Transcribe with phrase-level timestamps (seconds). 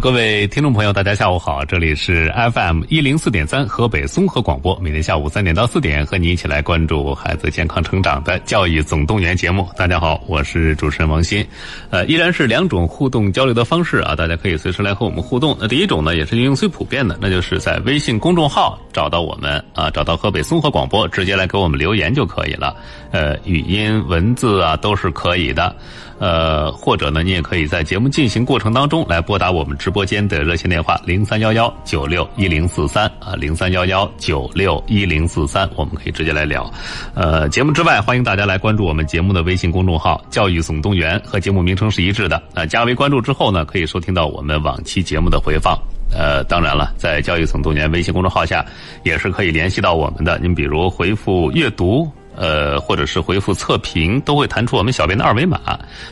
[0.00, 9.68] 各位听众朋友，大家下午好，这里是 FM 一零四点三河北综合广播，每天下午三点到四点，和你一起来关注孩子健康成长的教育总动员节目。
[9.76, 11.46] 大家好，我是主持人王鑫，
[11.90, 15.54] 呃，依然是两种互动交流的方式啊，大家可以随时来和我们互动。
[15.60, 22.74] 那第一种呢，也是应用最普遍的，那就是在微信公众号找到我们啊，找到河北综合广播，直接来给我们留言就可以了，
[23.10, 25.76] 呃，语音、文字啊都是可以的。
[26.22, 36.72] 呃，或者呢，你也可以在节目进行过程当中来拨打我们直播间的热线电话零三幺幺九六一零四三啊，零三幺幺九六一零四三，我们可以直接来聊。
[37.14, 42.40] 呃，节目之外，欢迎大家来关注我们节目的微信公众号“教育总动员”，和节目名称是一致的。
[42.54, 45.76] 那加为关注之后呢，可以收听到我们往期节目的回放。
[46.16, 48.64] 呃，当然了，在“教育总动员”微信公众号下
[49.02, 50.38] 也是可以联系到我们的。
[50.38, 52.08] 您比如回复“阅读”。
[52.36, 55.60] 呃，或者是回复测评，都会弹出我们小编的二维码。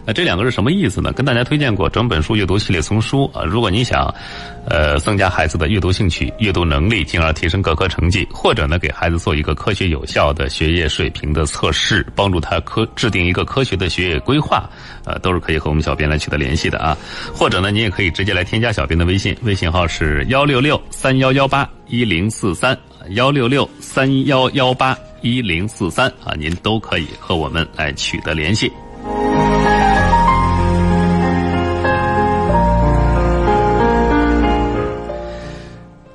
[0.05, 1.13] 那这两个是什么意思呢？
[1.13, 3.43] 跟大家推荐过整本书阅读系列丛书啊。
[3.45, 4.13] 如果你想，
[4.67, 14.69] 呃，增加孩子的阅读兴趣、阅读能力，进而提升各科成绩，或者呢，给孩子做一个科学有效的学业水平的测试，帮助他科制定一个科学的学业规划，
[15.05, 16.97] 呃，都是可以和我们小编来取得联系的啊。
[17.35, 22.77] 或者呢，你也可以直接来添加小编的微信，微信号是幺六六三幺幺八一零四三
[23.11, 24.97] 幺六六三幺幺八。
[25.23, 28.73] 一零四三啊，您都可以和我们来取得联系。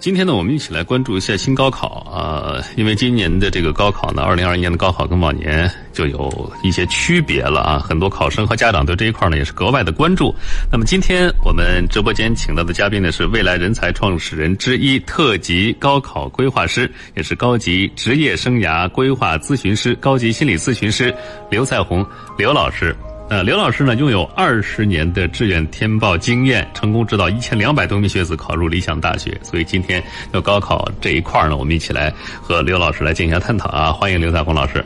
[0.05, 10.31] 今天呢，我们一起来关注一下新高考啊，因为今年的这个高考呢，二零二一年的高考跟往年就有一些区别了啊，很多考生和家长对这一块呢也是格外的关注。
[10.71, 21.11] 那么今天我们直播间请到的嘉宾呢是未来人才创始人之一、特级高考规划师，也是高级职业生涯规划咨询师、高级心理咨询师
[21.49, 22.05] 刘赛红
[22.38, 22.95] 刘老师。
[23.28, 29.36] 呃，刘老师呢拥有二十年的志愿填报经验，成功指导一千两百多名学子考入理想大学。
[29.41, 33.91] 所以今天要高考这一块呢，我们一起来和刘老师来进行一下探讨啊！
[33.91, 34.86] 欢迎刘大红老师。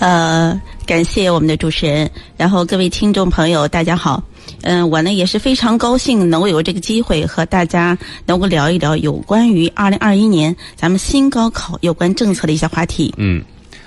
[0.00, 4.20] 呃，感谢我们的主持人，然后各位听众朋友，大家好。
[4.62, 7.96] 嗯，我呢也是非常高兴能够有这个机会和大家
[8.26, 13.14] 能够聊一聊有关于二零二一年咱们新高考有关政策的一些话题。
[13.18, 13.40] 嗯，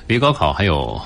[0.07, 0.97] 离高考还有。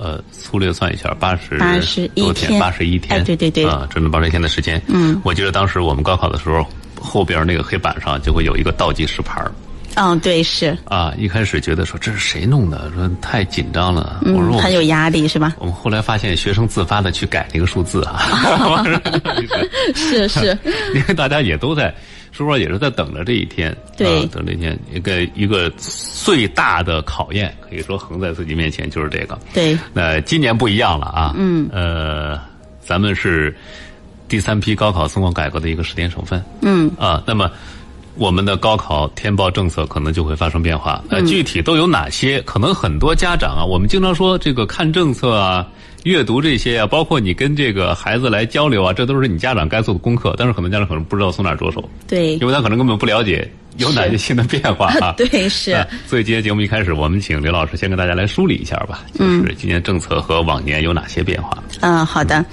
[0.00, 4.80] 呃，粗略算一下，八十八十多天，八十一天，对对对，啊，整整八十一天的时间。
[4.86, 6.64] 嗯，我记得当时我们高考的时候，
[7.00, 9.50] 后边那个黑板上就会有一个倒计时牌儿。
[9.94, 10.76] 嗯，对，是。
[10.84, 14.20] 啊，一开始觉得说这是谁弄的，说太紧张了。
[14.26, 15.54] 我说很有压力是吧？
[15.58, 18.84] 我们后来发现学生自发的去改那个数字啊。
[19.96, 20.56] 是是，
[20.94, 21.92] 因为大家也都在。
[22.38, 23.76] 是不是也是在等着这一天？
[23.96, 25.68] 对，等这天一个一个
[26.22, 29.36] 最大的考验，可以说横在自己面前就是这个。
[29.52, 31.34] 对，那今年不一样了啊。
[31.36, 31.68] 嗯。
[31.72, 32.40] 呃，
[32.80, 33.52] 咱们是
[34.28, 36.40] 第三批高考综合改革的一个试点省份。
[36.62, 36.88] 嗯。
[36.96, 37.50] 啊，那么
[38.14, 41.02] 我们的高考填报政策可能就会发生变化。
[41.10, 42.40] 呃，具体都有哪些？
[42.42, 45.66] 可能很多家长啊，我们经常说这个看政策啊。
[46.04, 50.34] 阅读这些啊，包括你跟这个孩子来交流啊，这都是你家长该做的功课。
[50.38, 55.14] 但是很多家长可能不知道从哪着手，对，因为他可能根本不了解有哪些新的变化啊。
[55.18, 55.76] 对，是。
[56.06, 61.62] 所以今天节目一开始，我们请刘老师先跟大家来梳理一下吧，就是今年政策和往年有哪些变化。
[61.80, 62.44] 嗯，好的。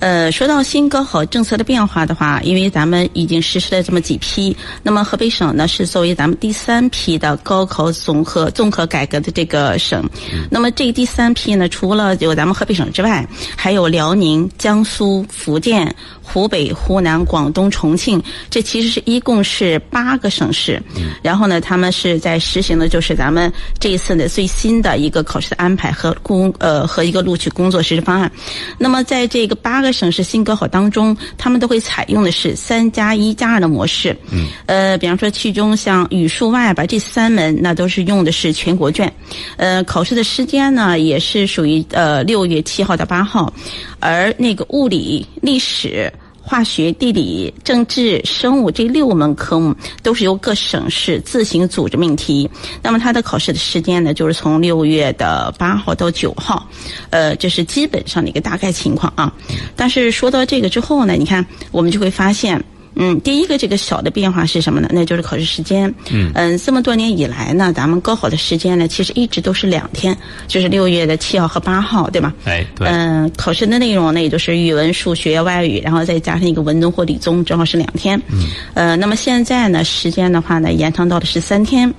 [0.00, 10.02] 呃，说到新高考政策的变化的话，因为咱们已经实施了这么几批，那么河北省呢是作为咱们第三批的高考综合综合改革的这个省，
[10.50, 15.94] 那么这第三批呢，除了有咱们河北省之外，还有辽宁、江苏、福建。
[16.32, 20.80] 湖北、湖南、广东、重庆，这其实是一共是八个省市。
[21.22, 28.30] 然后呢，他们是在实行的，就是咱们这一次的最新的一个考试的安排和工呃和一个录取工作实施方案。
[28.78, 34.16] 那么，在这个八个省市新高考当中，他们都会采用的是三加一加二的模式。
[34.30, 34.46] 嗯。
[34.66, 39.12] 呃，比方说，其中像语数外吧，这三门那都是用的是全国卷。
[39.56, 43.52] 呃，考试的时间呢，也是属于呃六月七号到八号，
[43.98, 46.12] 而那个物理、历史。
[46.50, 52.50] 化学、地理、政治、生物这六门科目都是由各省市自行组织命题。
[52.82, 56.68] 那么它的考试的时间呢，就是从六月的八号到九号，
[57.10, 59.32] 呃，这是基本上的一个大概情况啊。
[59.76, 62.60] 但是说到这个之后呢，你看我们就会发现。
[62.96, 64.88] 嗯，第一个这个小的变化是什么呢？
[64.92, 65.92] 那就是考试时间。
[66.10, 70.16] 嗯嗯，这么多年以来呢，咱们高考的时间呢，其实一直都是两天，
[70.48, 72.34] 就是六月的七号和八号，对吧？
[72.44, 72.88] 哎，对。
[72.88, 78.20] 嗯，考试的内容呢，也就是语文、数学、外语，然后再加上一个文综或理综，正好是两天。
[78.28, 78.48] 嗯。
[78.74, 81.92] 呃，那么现在呢，时间的话呢，延长到了十三天。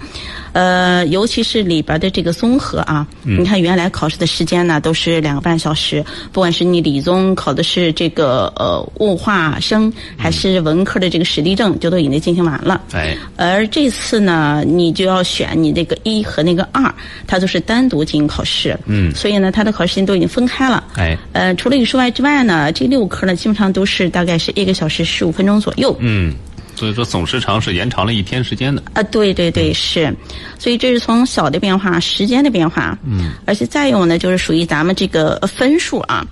[0.53, 12.81] 呃，尤其是里边的这个综合啊，你看原来考试的时间呢都是两个半小时，不管是你理综考的是这个呃物化生，还是文科的这个史地政，就都已经进行完了。
[12.93, 16.93] 哎，而这次呢，你就要选你那个一和那个二，
[17.25, 18.77] 它都是单独进行考试。
[18.85, 20.83] 嗯，所以呢，它的考试时间都已经分开了。
[20.95, 25.95] 哎，呃，除了语数外之外呢，这六科呢基本上都是大概是一个小时十五分钟左右。
[25.99, 26.33] 嗯。
[26.81, 28.81] 所以说总时长是延长了一天时间的。
[28.95, 30.11] 啊，对对对，是，
[30.57, 36.25] 所以这是从小的变化，时间的变化，嗯，而且再有呢，就是属于咱们这个分数啊。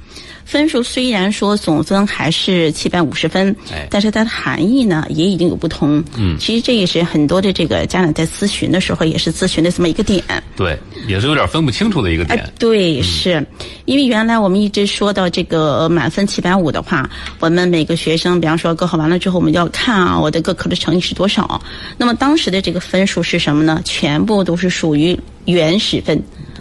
[0.49, 3.55] 分数虽然说总分还是七百五十分，
[3.87, 6.03] 但是它的含义呢也已经有不同。
[6.17, 10.23] 嗯，其实这也是很多的这个家长在咨询的时候也是咨询的这么一个点。
[10.57, 10.75] 对，
[11.07, 12.51] 也是有点分不清楚的一个点。
[12.57, 13.45] 对，是
[13.85, 17.07] 因为原来我们一直说到这个满分七百五的话，
[17.39, 21.61] 我们每个学生，比方说高考完了之后，我们要看啊，我的各科的成绩是多少。
[21.95, 23.79] 那么当时的这个分数是什么呢？
[23.85, 25.15] 全部都是属于
[25.45, 26.19] 原始分。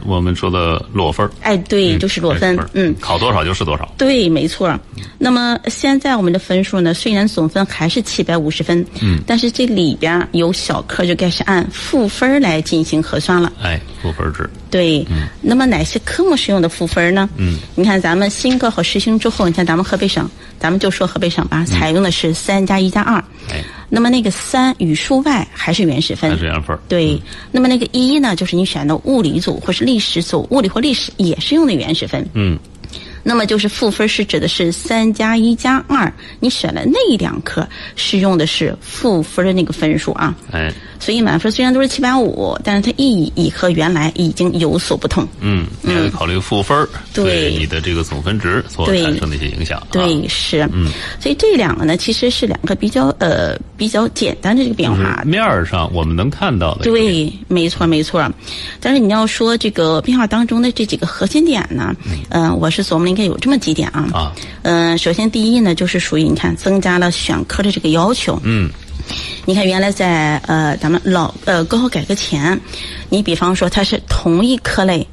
[0.09, 4.75] 我们说的裸分哎，对，就是裸分，嗯，考多少就是多少，对，没错。
[5.19, 17.29] 那么现在我们的分数呢，虽然总分还是七百五十分，嗯，但是这里边有小科就开始按赋分来进行核算了，哎，赋分制，对，嗯，那么哪些科目使用的赋分呢？
[17.37, 20.29] 嗯，你看咱们新高考实行之后，你看咱们河北省，
[20.59, 23.63] 咱们就说河北省吧，采用的是三加一加二，哎。
[23.89, 26.79] 那么那个三语数外还是原始分，还是原分。
[26.89, 27.21] 对，
[27.51, 32.29] 那么那个一呢，就是你选的物理组或是历史组，物理或历史也是用的原始分。
[32.35, 32.59] 嗯。
[33.29, 36.11] 那么就是赋分是指的是三加一加二，
[36.41, 40.35] 你选了那两科是用的是赋分的那个分数啊。
[40.51, 40.73] 哎。
[41.01, 45.25] 所以满分虽然都是七百五，但是它意义已和原来已经有所不同。
[45.39, 46.77] 嗯，还得考虑赋分
[47.15, 49.81] 对你的这个总分值所产生的一些影响。
[49.93, 50.69] 对，是。
[50.73, 50.91] 嗯，
[51.21, 55.23] 所以这两个呢，其实是两个比较呃比较简单的这个变化。
[55.25, 56.83] 面儿上我们能看到的。
[56.83, 58.29] 对，没错没错。
[58.81, 61.95] 但是你要说这个变化当中的这几个核心点呢，
[62.31, 64.09] 嗯，我是琢磨应该有这么几点啊。
[64.13, 64.33] 啊。
[64.63, 68.41] 嗯，首先第一呢，就是属于你看增加了选科的这个要求。
[68.45, 68.71] 嗯。
[69.47, 72.61] 你看，原来在呃咱们老呃高考改革前，
[73.09, 75.07] 你比方说它是同一科类。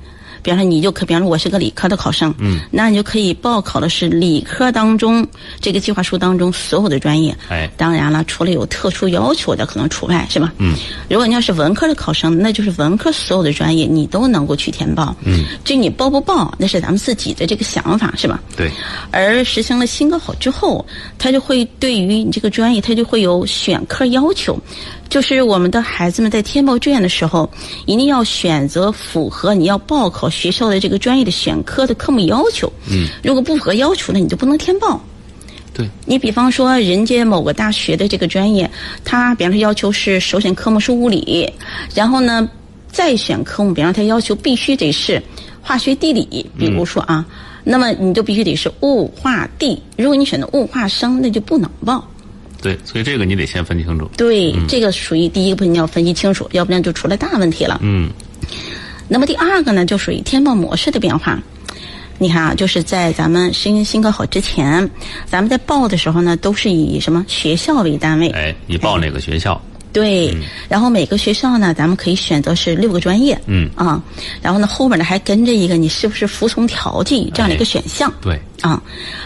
[0.46, 5.28] 比方说，你就可，比方说，我是个理科的考生，嗯，那你就可以报考的是理科当中
[5.60, 10.54] 这个计划书当中所有的专业，哎，当然了，除了有特殊要求的可能除外，是吧？
[10.60, 10.76] 嗯，
[11.10, 18.40] 如果你要是文科的考生，那就是文科所有的专业你都能够去填报，嗯，至于你报不报，那是咱们自己的这个想法，是吧？
[18.56, 18.70] 对。
[19.10, 20.86] 而实行了新高考之后，
[21.18, 24.60] 他就会对于你这个专业，他就会有选科要求。
[25.10, 27.50] 就是我们的孩子们在填报志愿的时候，
[27.86, 32.72] 一定要选择符合你要报考学校的这个专业的选科的科目要求。
[32.90, 35.00] 嗯，如果不符合要求，那你就不能填报。
[35.74, 38.70] 对，你比方说，人家某个大学的这个专业，
[39.04, 41.52] 他比方说要求是首选科目是物理，
[41.94, 42.50] 然后呢
[42.92, 45.22] 再选科目，比方他要求必须得是
[45.62, 47.26] 化学、地理，比如说啊，
[47.64, 49.82] 那么你就必须得是物化地。
[49.98, 52.06] 如果你选的物化生，那就不能报。
[52.66, 54.10] 对，所以这个你得先分清楚。
[54.18, 57.80] 对，这个属于第一个部分，你要分析清楚，要不然就出了大问题了。
[57.84, 58.10] 嗯。
[59.08, 61.40] 那么第二个呢，就属于填报模式的变化。
[62.18, 64.90] 你看啊，就是在咱们新新高考之前，
[65.28, 68.30] 咱们在报的时候呢，都是以什么学校为单位？
[68.30, 69.62] 哎，你报哪个学校？
[69.94, 70.36] 对，
[70.68, 73.40] 然后每个学校呢，咱们可以选择是六个专业。
[73.46, 73.70] 嗯。
[73.76, 74.02] 啊，
[74.42, 78.12] 然后呢，后边呢还跟着一个你是不是服从调剂这样的一个选项。
[78.22, 78.40] 对。
[78.62, 78.82] 啊，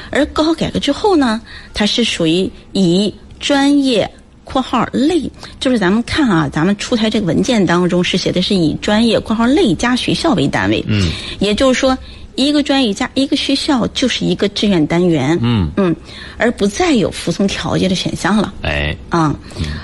[0.09, 1.41] 而高考改革之后呢，
[1.73, 4.09] 它是属于以专业
[4.43, 5.29] （括号类）
[5.59, 10.83] 就是咱们看啊，咱们出台这个文件当中是写的是以专业（括号类）加学校为单位。
[10.87, 11.07] 嗯，
[11.39, 11.97] 也就是说，
[12.47, 15.37] 一个专业加一个学校就是一个志愿单元。
[15.41, 15.95] 嗯嗯，
[16.37, 18.53] 而不再有服从条件的选项了。
[18.61, 19.35] 哎，啊，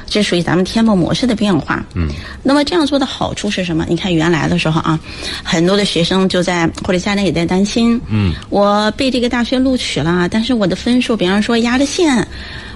[0.06, 1.86] 这属于咱们填报模式的变化。
[1.96, 2.08] 嗯，
[2.42, 3.86] 那么这样做的好处是什么？
[3.90, 4.98] 你看原来的时候啊，
[5.44, 8.00] 很多的学生就在或者家长也在担心。
[8.10, 12.26] 嗯，我被这个大学录取了，但是我的分数，比方说压着线。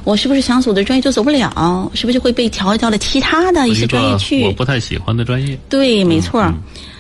[0.05, 1.91] 我是不是想走的专业就走不了？
[1.93, 4.43] 是不是就会被调到了其他的一些专业去？
[4.43, 5.59] 我不太喜欢的专业。
[5.67, 6.51] 对，没错。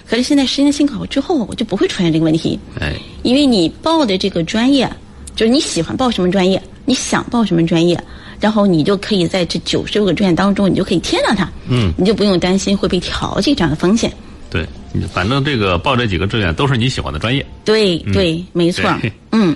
[0.09, 2.59] 可是现在实行新考之后，我就不会出现这个问题。
[2.79, 4.89] 哎，因为你报的这个专业，
[5.35, 8.01] 就是你喜欢报什么专业，你想报什么专业，
[8.39, 11.47] 然后你就可以在这九十六个志愿当中，你就可以填上它。
[11.69, 14.11] 嗯，你就不用担心会被调剂这样的风险。
[14.49, 14.67] 对，
[15.13, 17.45] 反正这个报这几个志愿都是你喜欢的专业。
[17.63, 18.91] 对对，没错。
[19.31, 19.55] 嗯，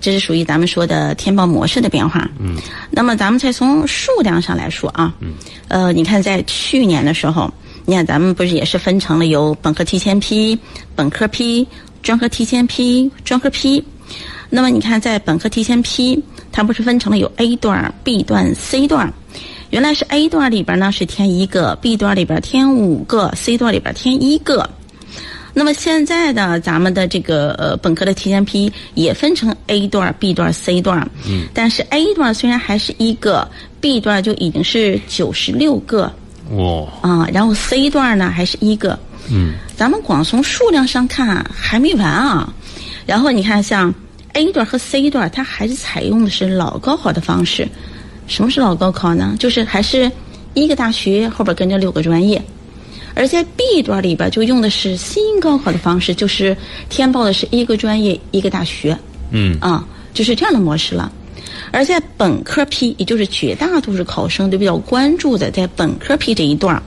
[0.00, 2.28] 这是属于咱们说的填报模式的变化。
[2.40, 2.56] 嗯，
[2.90, 5.34] 那么咱们再从数量上来说啊，嗯，
[5.68, 7.48] 呃，你看在去年的时候，
[7.88, 10.58] 你看咱们不是也是分成了有本科提前批、
[10.96, 11.66] 本科批、
[12.02, 13.82] 专科提前批、专科批。
[14.50, 19.12] 那么你看在本科提前批，它不是分成了有 A 段、B 段、C 段。
[19.70, 24.68] 原来是 A 段里边呢是填一个，B 段里边填五个，C 段里边填一个。
[25.54, 31.08] 那么现在的咱们的这个呃本科的提前批也分成 A 段、B 段、C 段。
[31.28, 31.46] 嗯。
[31.54, 33.48] 但是 A 段虽然还是一个
[33.80, 36.12] ，B 段就已经是九十六个
[36.50, 38.98] 哇，啊、然后 C 段呢还是一个。
[39.28, 42.52] 嗯，咱们光从数量上看还没完啊。
[43.04, 43.92] 然后你看像
[44.34, 47.66] A 段和 C 段，它还是采用的是老高考的方式。
[48.28, 49.34] 什么是老高考呢？
[49.38, 50.10] 就是还是
[50.54, 52.40] 一个大学后边跟着六个专业。
[53.14, 56.56] 而在 B 段里边就用的是新高考的方式，就是
[56.88, 58.96] 填报的是一个专业一个大学
[59.30, 61.10] 嗯啊，就是这样的模式了。
[61.70, 66.82] 而在本科批，也就是绝大多数考生都比较关注的，在本科批这一段儿，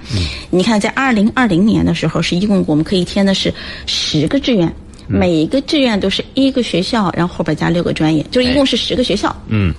[0.50, 3.54] 你看在二零二零年的时候，是一共我们可以填的是
[3.86, 4.74] 十个志愿，
[5.08, 9.36] 每一个志愿都是一个学校，然后后边加六个专业，就是一共是十个学校。
[9.48, 9.74] 嗯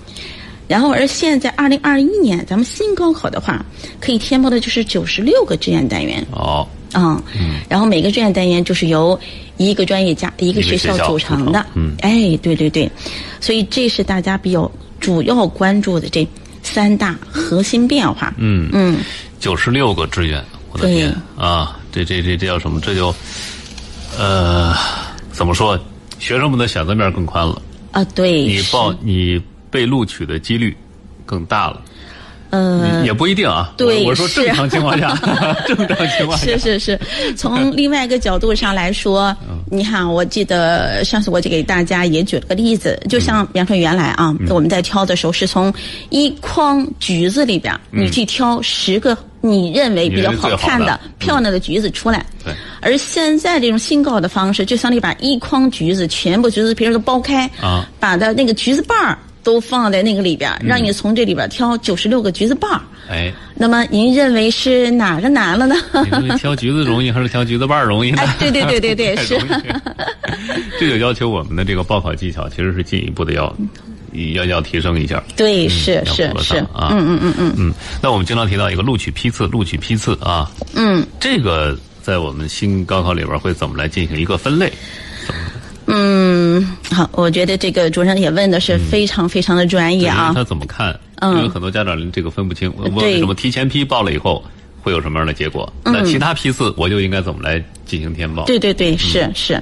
[0.66, 3.60] 然后，而现在二零二一年，咱们新高考的话，
[4.00, 6.24] 可以填报的就是九十六个志愿单元。
[6.30, 7.22] 哦，嗯，
[7.68, 9.18] 然后每个志愿单元就是由
[9.56, 11.64] 一个专业加一个学校组成的。
[11.74, 12.90] 嗯哎，对对对，
[13.40, 16.26] 所以这是大家比较主要关注的这
[16.62, 18.34] 三大核心变化。
[18.38, 18.98] 嗯嗯，
[19.38, 21.78] 九十六个志愿，我的对天啊！
[21.92, 22.80] 这这这这叫什么？
[22.80, 23.14] 这就
[24.18, 24.74] 呃，
[25.32, 25.78] 怎么说？
[26.18, 30.76] 学生们的选择面更宽了，啊，对，你报你被录取的几率
[31.24, 31.82] 更大了。
[32.50, 33.72] 呃，也不一定啊。
[33.76, 35.16] 对我我说正常情况下，
[35.66, 36.46] 正常情况下。
[36.58, 37.00] 是是是，
[37.36, 39.34] 从另外一个角度上来说，
[39.70, 45.72] 你看，我记得上次我就给大家也举了个例子，就像比方说原来啊，我们在挑的时候是从
[46.10, 52.24] 一筐橘子里边，你去挑十个你认为比较好看的、漂亮的橘子出来。
[52.44, 52.52] 对。
[52.80, 62.80] 而现在这种新高的方式，就像你把一筐橘子全部橘子皮都剥开，啊，把它那个橘子瓣儿都放在那个里边，让你从这里边挑九十六个橘子瓣儿。
[63.08, 65.74] 哎，那么您认为是哪个难了呢？
[66.38, 68.22] 挑橘子容易 还是挑橘子瓣儿容易呢？
[68.22, 69.38] 哎，对对对对对， 是。
[70.78, 73.54] 这就要求我们的这个报考技巧其实是进一步的要
[74.34, 75.22] 要要提升一下。
[75.36, 84.72] 对，是是是啊嗯嗯嗯嗯嗯，那我们经常提到一个录取批次，录取批次啊，嗯这个在我们新高考里边会怎么来进行一个分类？
[85.92, 90.32] 嗯，好，我觉得这个主持人也问的是非常非常的专业啊。
[90.34, 90.98] 他怎么看？
[91.16, 92.72] 嗯因为很多家长这个分不清。
[92.76, 92.84] 我
[93.18, 94.42] 什么提前批报了以后
[94.82, 95.70] 会有什么样的结果？
[95.84, 98.44] 那其他批次我就应该怎么来进行填报？
[98.44, 99.60] 对对对，是是，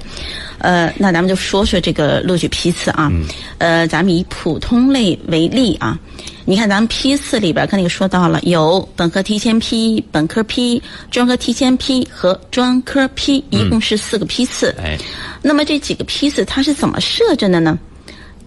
[0.59, 3.11] 呃，那咱们就说说这个录取批次啊。
[3.57, 5.99] 呃，咱们以普通类为例啊，
[6.45, 14.73] 你看咱们批次里边刚才也说到了，有本科提前批、本科批、专科提前批和专科批，一共是四个批次。
[14.81, 14.97] 哎，
[15.41, 17.77] 那么这几个批次它是怎么设置的呢？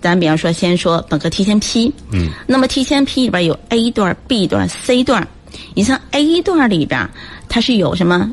[0.01, 5.27] 咱比方说，先说本科提前批，嗯，那么提前批里边有 A 段、B 段、C 段。
[5.75, 7.09] 你像 A 段里边，
[7.49, 8.31] 它是有什么？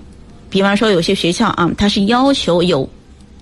[0.50, 2.90] 比方说有些学校啊，它是要求有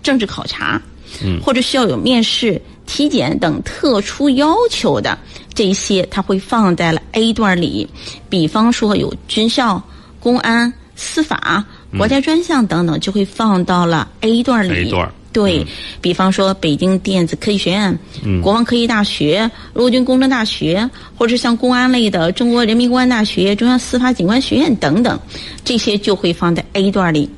[0.03, 0.81] 政治考察，
[1.23, 5.17] 嗯或者需要有面试、体检等特殊要求的
[5.53, 7.87] 这些，它会放在了 A 段里。
[8.29, 9.81] 比方说有军校、
[10.19, 11.63] 公安、司法、
[11.97, 14.87] 国家专项等等，就会放到了 A 段里。
[14.87, 15.63] A 段对、
[16.01, 25.19] 比方说北京电子科技学院、嗯国防科技大学、陆军工程大学，或者像公安类的中国人民公安大学、中央司法警官学院等等，
[25.63, 27.29] 这些就会放在 A 段里。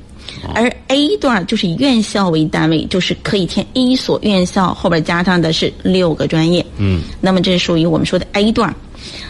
[0.54, 6.64] 而 A 段就是以院校为单位，就是可以填一所院校，后边加上的是六个专业。
[6.78, 8.74] 嗯，那么这是属于我们说的 A 段。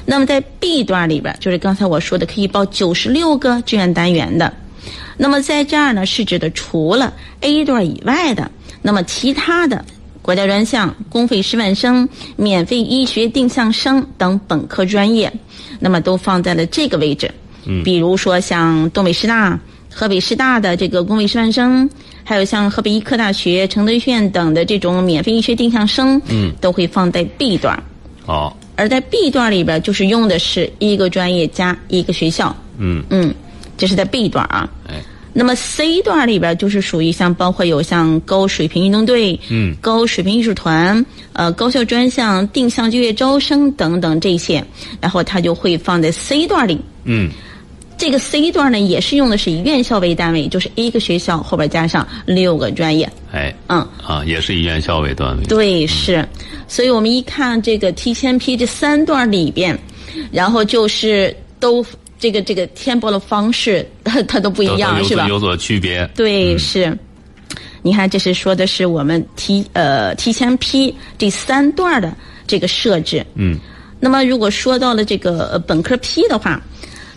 [0.06, 4.52] 那么在 B 段里边，就是刚才我说的可以报九十六个志愿单元的。
[5.16, 8.50] 那么在这儿呢，是指的除了 A 段以外的，
[8.82, 9.84] 那么其他的
[10.22, 15.32] 国家专项、公费师范生、免费医学定向生等本科专业，
[15.78, 17.30] 那么都放在了这个位置。
[17.66, 19.58] 嗯比如说像东北师大、
[19.92, 21.88] 河北师大的这个公费师范生，
[22.24, 27.82] 还有像河北医科大学、承德医学院等的这种免费医学定向生，嗯，都会放在 B 段。
[28.26, 32.54] 哦，而在 B 段里边，就是用的是一个专业加一个学校。
[32.78, 33.34] 嗯，嗯，
[33.76, 34.70] 这是在 B 段啊。
[34.88, 34.94] 哎，
[35.32, 44.64] 那么 C 段里边就是属于像包括有像高水平运动队、嗯高水平艺术团、呃高校专项、定向就业招生等等这些，
[45.00, 46.80] 然后它就会放在 C 段里。
[47.04, 47.30] 嗯
[47.96, 53.06] 这个 C 段呢，也是用的是以院校为单位，就是一个学校后边加上六个专业。
[53.30, 55.44] 哎嗯，啊，也是以院校为单位。
[55.44, 56.26] 对，是。
[56.66, 59.78] 所以我们一看这个提前批这三段里边，
[60.32, 61.84] 然后就是都
[62.20, 65.26] 这个这个填报的方式，它 它都不一样，是吧？
[65.26, 66.08] 有所区别。
[66.14, 66.96] 对，是。
[67.82, 72.14] 你看，这是说的是我们提呃提前批这三段的
[72.46, 73.24] 这个设置。
[73.34, 73.58] 嗯
[73.98, 76.62] 那么，如果说到了这个呃本科批的话，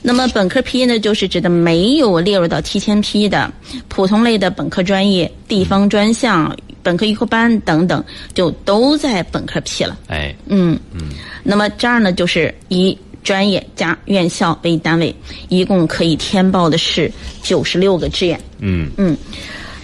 [0.01, 3.51] 那么本科批呢，就是指的没有列入到提前批的
[3.89, 9.97] 普通类的本科专业、地方专项、本科预科班等等，就都在本科批了。
[10.07, 11.09] 哎嗯嗯。
[11.41, 15.15] 那么这儿呢，就是以专业加院校为单位，
[15.49, 17.11] 一共可以填报的是
[17.41, 18.39] 九十六个志愿。
[18.59, 19.17] 嗯嗯。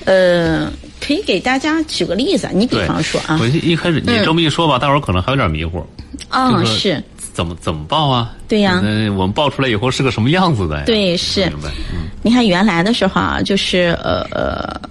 [0.05, 5.85] 呃，可以给大家举个例子，你比，方说啊我，一开始你这么一说吧，大伙儿可能还有点迷糊。
[6.29, 8.33] 啊、这个是，怎么怎么报啊？
[8.47, 10.83] 对呀呃我们报出来以后是个什么样子的呀？
[10.85, 11.69] 对是明白。
[11.91, 14.81] 嗯你看原来的时候啊，就是呃呃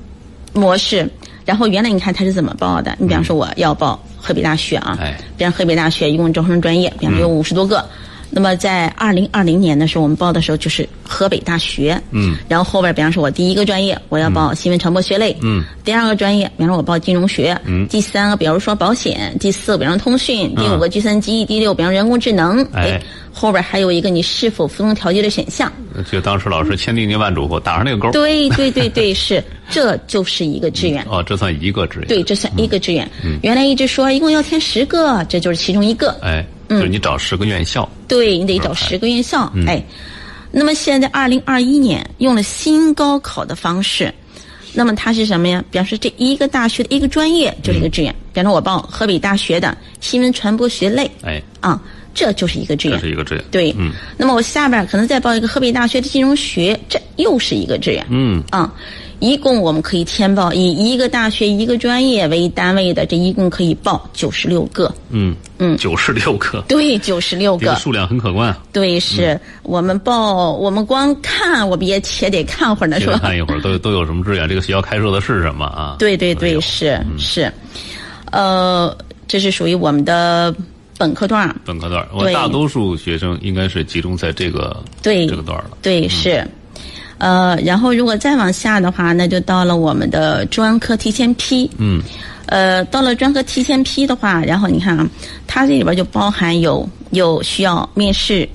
[0.52, 1.08] 模式，
[1.44, 2.94] 然后原来你看他是怎么报的？
[3.00, 7.84] 你比方说我要报河北大学啊，哎比方河北大学一共招生专业，比方说有五十多个。
[8.38, 17.84] 那么在二零二零年的时候，我们报的时候就是河北大学，嗯，然后后边比方说我第一个专业我要报新闻传播学类，嗯，第二个专业比方说我报金融学，嗯。
[17.88, 23.02] 第三个比如说保险，第四个比方说通讯，第五个计算机，第六比方人工智能，哎。
[23.30, 25.72] 后边还有一个你是否服从调节的选项，
[26.10, 28.10] 就当时老师千叮咛万嘱咐，打上那个勾。
[28.10, 31.04] 对对对对，是， 这就是一个志愿。
[31.08, 32.08] 哦，这算一个志愿。
[32.08, 33.08] 对，这算一个志愿。
[33.42, 36.16] 原来一直说一共要填十个，这就是其中一个。
[36.20, 37.88] 哎，嗯就是你找十个院校。
[38.06, 39.52] 对你得找十个院校。
[39.66, 39.82] 哎，
[40.50, 44.12] 那么现在二零二一年用了新高考的方式，
[44.72, 45.64] 那么它是什么呀？
[45.70, 51.80] 比方说这一个大学的一个专业就是一个志愿，比方说我报河北大学的新闻传播学类哎，啊，
[52.14, 53.06] 这就是一个志愿这。
[53.06, 53.44] 是一个志愿。
[53.50, 58.04] 对，嗯那么我下边可能再报一个河北大学的金融学，这又是一个志愿。
[58.08, 58.72] 嗯啊，
[59.20, 64.92] 一共我们可以填报以一个大学一个专业为单位的，这一共可以报九十六个。
[65.10, 67.64] 嗯嗯九十六个，对，九十六个。
[67.64, 68.58] 这个数量很可观啊。
[68.72, 73.18] 对，是、我们报，我们光看，我们也且得看会儿呢，是吧？
[73.18, 75.96] 看一会儿都都有什么志愿，这个学校开设的是什么啊？
[75.98, 77.52] 对对对，是是，
[78.30, 80.54] 呃，这是属于我们的
[80.96, 81.56] 本科段儿。
[81.64, 85.70] 本科段儿，我大多数学生应该是集中在这个对这个段儿了。
[85.82, 86.46] 对，是。
[87.18, 91.68] 呃，然后如果再往下的话，那就到了我们的专科提前批。
[91.78, 92.00] 嗯，
[92.46, 95.08] 呃，到了专科提前批的话，然后你看啊，
[95.46, 98.48] 它这里边就包含有有需要面试、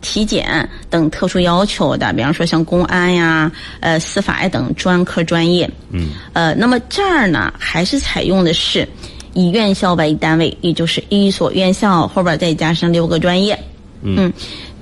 [0.00, 5.70] 体检等特殊要求的，比方说像公安呀、呃司法呀等专科专业。
[5.90, 8.88] 嗯，呃，那么这儿呢，还是采用的是
[9.34, 13.58] 以院校为单位，也就是一所院校后边再加上六个专业。
[14.02, 14.32] 嗯，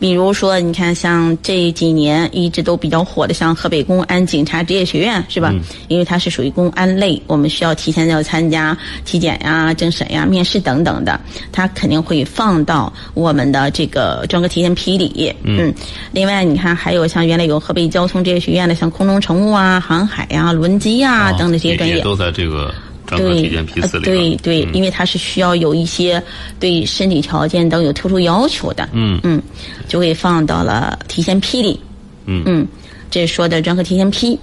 [0.04, 5.50] 比如说，你看，像这几年一直都比较火的，像河北公安警察职业学院，是吧？
[5.88, 11.18] 因为它是属于公安类，我们需要提前要参加体检呀、政审呀、面试等等的，
[11.50, 15.34] 它肯定会放到我们的这个专科提前批里。
[15.42, 15.72] 嗯，
[16.12, 22.02] 另外，你看还有像原来有河北交通职业学院的，像空中乘务啊、航海呀、轮机呀、哦等等这些专业。
[22.02, 22.74] 都在这个
[23.06, 24.36] 对体检批次呃里边。
[24.38, 26.22] 对对，因为它是需要有一些
[26.58, 28.88] 对身体条件等有特殊要求的。
[28.92, 29.42] 嗯嗯，
[29.88, 31.80] 就给放到了提前批里。
[32.26, 32.66] 嗯嗯，
[33.10, 34.38] 这是说的专科提前批。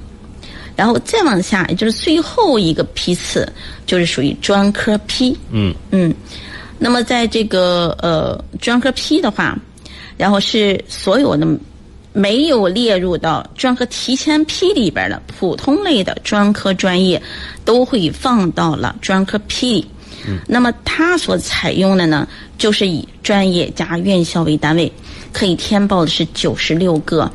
[0.74, 3.48] 然后再往下，也就是最后一个批次，
[3.86, 5.38] 就是属于专科批。
[5.52, 6.12] 嗯嗯，
[6.80, 9.56] 那么在这个呃专科批的话，
[10.18, 11.46] 然后是所有的
[12.14, 17.22] 没有列入到专科提前批里边的普通类的专科专业，
[17.64, 19.88] 都会放到了专科批里。
[20.48, 24.92] 那么它所采用的呢，就是以专业加院校为单位，
[25.34, 27.32] 可以填报的是九十六个，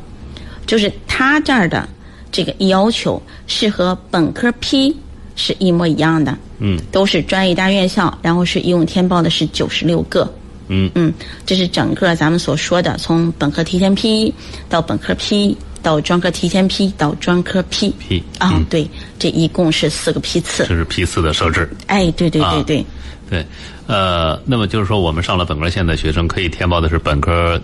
[0.66, 1.88] 就是它这儿的
[2.30, 4.96] 这个要求是和本科批
[5.34, 6.36] 是一模一样的。
[6.58, 10.32] 嗯都是专业大院校，然后是一共填报的是九十六个。
[10.68, 11.12] 嗯嗯，
[11.44, 14.32] 这是整个咱们所说的，从本科提前批
[14.68, 17.90] 到本科批到专科提前批到专科批。
[17.98, 20.74] 批啊、嗯对，这一共是四个批次这。
[20.74, 21.70] 是批次的设置。
[21.86, 22.84] 哎，对对对啊对，
[23.30, 23.46] 对，
[23.86, 27.60] 呃，那么就是说，我们上了本科线的学生可以填报的是本科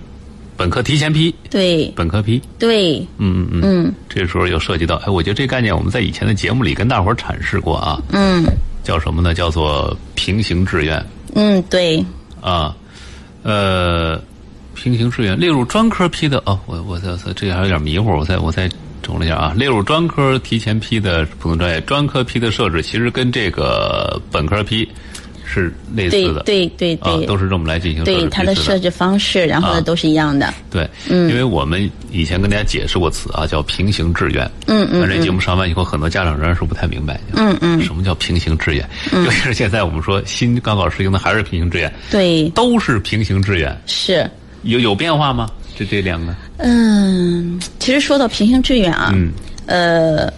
[0.57, 2.41] 本科提前批、对本科批。
[2.59, 3.61] 对，嗯嗯嗯。
[3.65, 8.45] 嗯这时候又涉及到，哎，我觉得这概念我们在以前的节目里跟大伙儿阐释过啊，嗯
[8.85, 9.33] 叫什么呢？
[9.33, 12.05] 叫做平行志愿嗯对，
[12.41, 12.77] 啊，
[13.43, 14.21] 呃，
[14.75, 18.71] 平行志愿列入专科批的哦，我我这这这还有点迷糊，我再我再
[19.03, 24.89] 整了一下啊，列入专科提前批的普通专业，专科批的设置其实跟这个本科批
[25.53, 30.53] 是类似的，对对对对，都是这么来进行对它的设置方式，然后呢都是一样的。
[30.71, 34.51] 对，嗯因为我们以前跟大家解释过词啊，叫平行志愿。
[34.67, 35.07] 嗯嗯。
[35.07, 37.21] 这节目上完以后，很多家长仍然是不太明白。
[37.35, 37.83] 嗯嗯。
[37.83, 38.89] 什么叫平行志愿？
[39.13, 41.93] 尤其是现在我们说新高考实行的还是平行志愿。
[42.11, 42.49] 对。
[42.51, 43.77] 都是平行志愿。
[43.87, 44.29] 是。
[44.63, 45.51] 有有变化吗？
[45.77, 46.35] 这这两个？
[46.59, 49.33] 嗯，其实说到平行志愿啊，嗯，
[49.67, 50.33] 呃。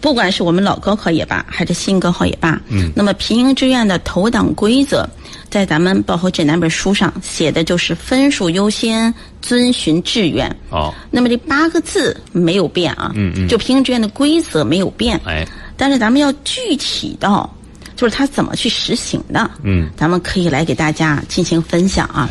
[0.00, 5.08] 不管是我们老高考也罢，还是新高考也罢，嗯，那么平行志愿的投档规则，
[5.50, 10.48] 在咱们报考指南本书上写的就是分数优先，遵循志愿。
[10.70, 17.48] 哦，那么这八个字没有变啊，嗯嗯，就平行志愿的规则没有变，哎，但是咱们要具体到，
[17.96, 22.30] 就是它怎么去实行的，嗯，咱们可以来给大家进行分享啊，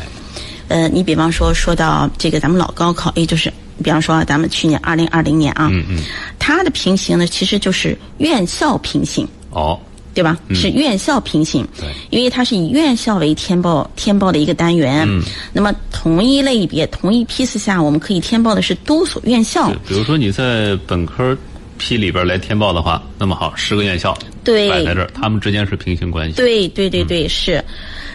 [0.69, 3.51] 呃，你比方说说到这个咱们老高考，也就是。
[3.84, 6.00] 比方说，咱们去年二零二零年啊，嗯嗯，
[6.40, 9.80] 它的平行呢，其实就是院校平行，哦，
[10.13, 10.38] 对吧？
[10.54, 15.22] 是院校平行，对，因为它是以院校为填报填报的一个单元，嗯，
[15.54, 19.70] 那么同一类别、同一批次下，我们可以填报的是多所院校。
[19.88, 21.38] 比如说你在本科
[21.78, 24.70] 批里边来填报的话，那么好，十个院校对。
[24.70, 26.36] 摆在这儿，他们之间是平行关系。
[26.36, 27.63] 对对对对，是。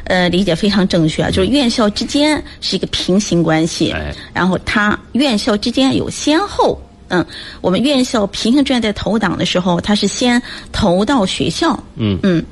[0.05, 3.95] 呃，理解非常正确，就是院校之间是一个平行关系，
[4.35, 7.25] 然后它院校之间有先后，嗯，
[7.61, 12.19] 我们院校平行志愿在投档的时候，它是先投到学校，嗯。
[12.25, 12.45] 嗯，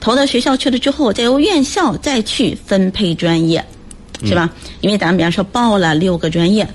[0.00, 3.64] 投到学校去了之后，再由院校再去分配专业，
[4.24, 4.50] 是吧？
[4.82, 6.68] 因为咱们比方说报了六个专业，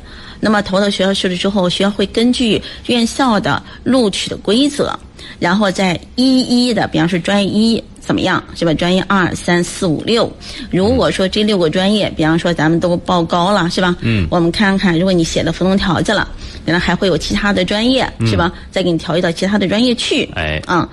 [0.43, 4.93] 那么投到学校去了之后，学校会根据院校的录取的规则，
[5.39, 7.83] 然后再一一的，比方说专业一。
[8.03, 8.73] 怎么样是吧？
[8.73, 10.29] 专业二三四五六，
[10.69, 13.95] 如果说这六个专业，比方说咱们都报高了是吧？
[14.01, 14.27] 嗯。
[14.29, 16.27] 我们看看，如果你写了服从条件了，
[16.65, 18.51] 可能还会有其他的专业是吧？
[18.71, 20.25] 再给你调剂到其他的专业去。
[20.35, 20.61] 哎。
[20.67, 20.85] 嗯，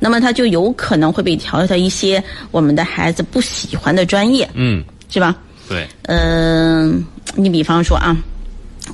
[0.00, 4.50] 那么他就有可能会被调到一些我们的孩子不喜欢的专业。
[4.54, 4.82] 嗯。
[5.08, 5.36] 是吧？
[5.68, 5.86] 对。
[6.08, 7.04] 嗯，
[7.36, 8.16] 你比方说啊，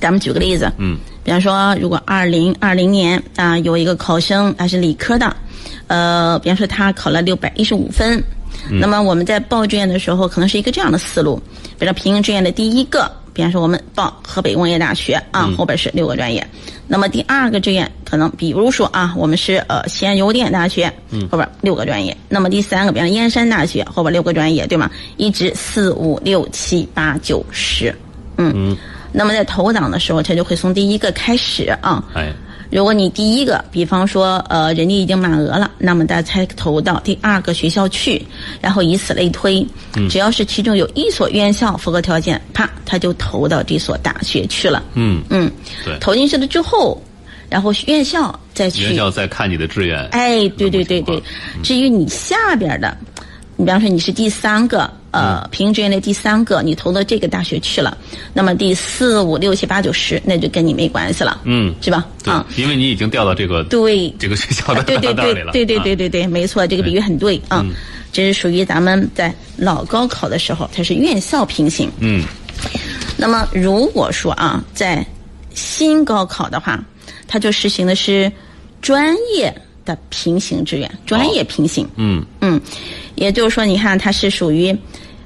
[0.03, 0.71] 咱们举个例子。
[0.77, 0.99] 嗯。
[1.25, 5.35] 比方说，如果二零二零年啊有一个考生他是理科的。
[5.87, 8.23] 呃，比方说他考了六百一十五分，
[8.71, 11.41] 那么我们在报志愿的时候，可能是一个这样的思路，
[11.79, 16.47] 比如平行志愿的第一个，比方说我们报河北工业大学啊，后边是六个专业，
[16.89, 20.91] 那么第二个志愿可能比如说啊，我们是呃西安邮电大学，
[21.31, 24.91] 后边六个专业，那么第三个，比方燕山大学后边六个专业，对吗？
[25.19, 27.95] 一直四五六七八九十，
[28.39, 28.77] 嗯，
[29.13, 32.05] 那么在投档的时候，他就会从第一个开始啊。
[32.15, 32.33] 哎。
[32.71, 38.27] 如果你第一个，比方说，呃，人家已经满额了，那么大家才投到第二个学校去，
[38.63, 39.63] 然后以此类推，
[40.09, 44.83] 只要是其中有一所院校符合条件，啪，他就投到这所大学去了。
[44.95, 45.23] 嗯。
[45.29, 45.53] 嗯，
[45.85, 46.99] 对，投进去了之后，
[47.51, 50.03] 然后院校再去，院校再看你的志愿。
[50.07, 51.23] 哎，对对对对，
[51.63, 52.97] 至于你下边的，
[53.63, 54.91] 你比方说你是第三个。
[55.13, 57.95] 呃，平行志愿的第三个，你投到这个大学去了，
[58.33, 62.07] 那么第四五六七八九十，那就跟你没关系了，嗯，是吧？
[62.25, 67.63] 啊，因为你已经调到这个对这个学校的对对对对对对对对，没错，这个比喻很对啊。
[68.11, 71.93] 这是属于咱们在老高考的时候，它是院校平行。
[71.99, 72.25] 嗯，
[73.19, 75.07] 那么如果说啊，在
[75.53, 76.83] 新高考的话，
[77.29, 78.33] 它就实行的是
[78.81, 81.89] 专业的平行志愿，专业平行。
[81.97, 82.61] 嗯嗯，
[83.15, 84.77] 也就是说，你看它是属于。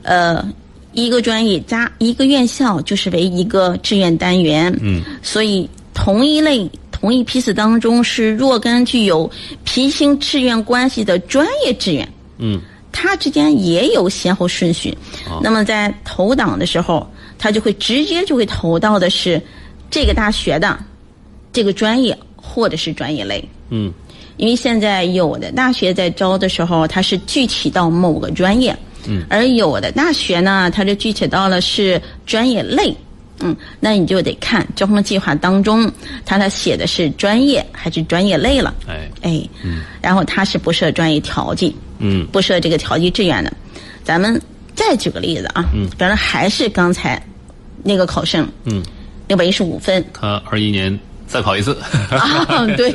[0.09, 0.49] 呃，
[0.93, 4.73] 一个专业加一个院校就是为一个志愿单元。
[4.81, 9.29] 嗯，所以同一类同一批次当中是若干具有
[9.65, 12.09] 平行志愿关系的专业志愿。
[12.39, 12.61] 嗯，
[12.93, 14.97] 它之间也有先后顺序。
[15.43, 17.05] 那么在投档的时候，
[17.37, 19.43] 它就会直接就会投到的是
[19.91, 20.79] 这个大学的
[21.53, 23.45] 这个专业或者是专业类。
[23.71, 23.93] 嗯，
[24.37, 28.77] 因为现在有的大学在招的时候，它是具体到某个专业。
[29.09, 32.93] 嗯，而有的大学呢，它就具体到了是专业类，
[33.39, 35.89] 嗯，那你就得看招生计划当中，
[36.25, 39.09] 它它写的是专业还是专业类了，哎。
[39.23, 43.53] 哎，嗯，然后它是不设专业调剂，嗯，不设这个调剂志愿的。
[44.03, 44.41] 咱们
[44.75, 47.21] 再举个例子啊，嗯，比方说还是刚才
[47.85, 48.83] 那个考生，嗯，
[49.29, 51.77] 六百一十五分，他二一年再考一次，
[52.11, 52.93] 啊，对，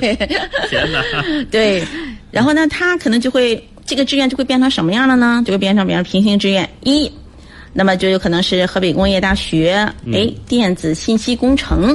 [0.70, 1.04] 天哪，
[1.52, 1.84] 对，
[2.32, 3.62] 然后呢，他可能就会。
[3.84, 5.44] 这个志愿就会变成什么样了呢？
[5.46, 6.70] 就会变成比方平行志愿？
[6.84, 7.12] 一，
[7.74, 11.94] 那么就有可能是河北工业大学，哎，电子信息工程，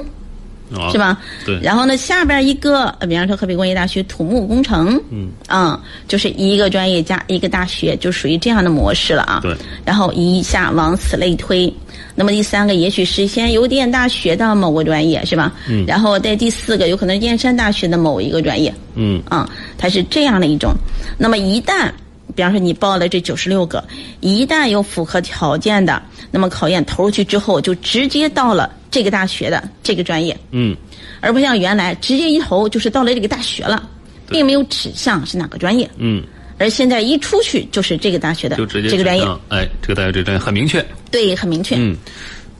[0.75, 1.19] 哦是吧？
[1.45, 9.41] 对然后呢，下边一个，呃比方说河北工业大学土木工程，嗯，啊、就是一个专业加一个大学，就属于这样的模式了啊。
[9.43, 9.55] 对。
[9.85, 11.73] 然后一下往此类推，
[12.15, 15.53] 那么第三个也许是先邮电大学的某个专业，是吧？
[15.69, 19.49] 嗯然后在第四个有可能燕山大学的某一个专业，嗯啊，
[19.79, 20.73] 它是这样的一种。
[21.17, 21.91] 那么一旦，
[22.35, 23.83] 比方说你报了这九十六个，
[24.21, 30.75] 一旦有符合条件的，那么考验投入去之后，就直接到了这个大学的这个专业，嗯，
[31.21, 33.87] 而不像原来直接一投就是到了这个大学了，
[34.27, 35.87] 并没有指向是哪个专业。
[35.99, 36.25] 嗯，
[36.57, 39.23] 而现在一出去就是这个大学的就直接这个专业。
[39.51, 40.83] 哎，这个大学这个专业很明确。
[41.11, 41.77] 对，很明确。
[41.77, 41.95] 嗯，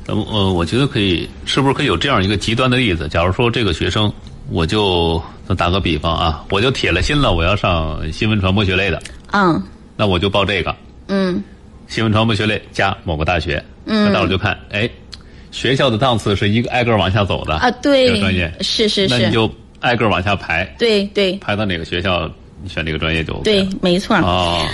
[0.07, 3.09] 那么呃，我觉得可以，是不是可以有这样一个极端的例子？
[3.09, 4.13] 假如说这个学生，
[4.51, 5.19] 我就
[5.57, 9.63] 打个比方啊，我就铁了心了，我要上新闻传播学类的，嗯。
[9.97, 10.77] 那我就报这个。
[11.09, 11.43] 嗯。
[11.89, 13.65] 新闻传播学类加某个大学。
[13.87, 14.91] 嗯，那到时候就看，哎，
[15.57, 21.33] 学校的档次是一个挨个往下走的啊，这对个专业，，是是是，那你就挨个往下排，对对。
[21.37, 22.31] 排到哪个学校，
[22.63, 24.15] 你选哪个专业就 OK 对，没错。
[24.19, 24.69] 哦，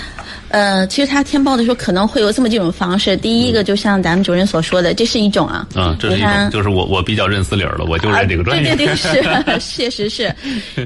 [0.52, 3.16] 呃，其实他填报的时候可能会有这么几种方式。
[3.16, 8.70] 第一个就像咱们主任所说的，这是一种啊，嗯，这是一种，就是我我比较认死理儿了，我就认这个专业。
[8.70, 8.96] 啊、对对对，
[9.58, 10.34] 是， 确实是，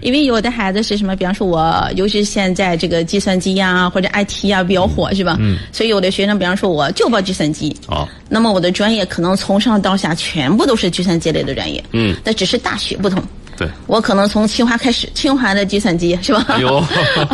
[0.03, 1.17] 因为有的孩子是什么？
[1.17, 5.37] 比方说我，尤其是现在这个计算机呀、或者 IT 呀、比较火，是吧？
[5.41, 5.59] 嗯。
[5.73, 13.21] 所以有的学生，比方说我就报计算机，哦，那么我的专业可能从上到下全部都是计算机类的专业，嗯，那只是大学不同。
[13.57, 16.45] 对，我可能从清华开始，清华的计算机是吧？
[16.49, 16.85] 哎呦。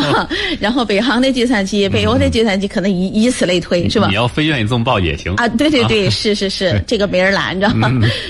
[0.61, 4.09] 然后北航的计算机，北欧的计算机，可能以以此类推，是吧？
[4.09, 4.15] 你？
[4.15, 5.35] 要非愿意这么报也行。
[5.35, 7.71] 啊，对对对，是是是，这个没人拦着，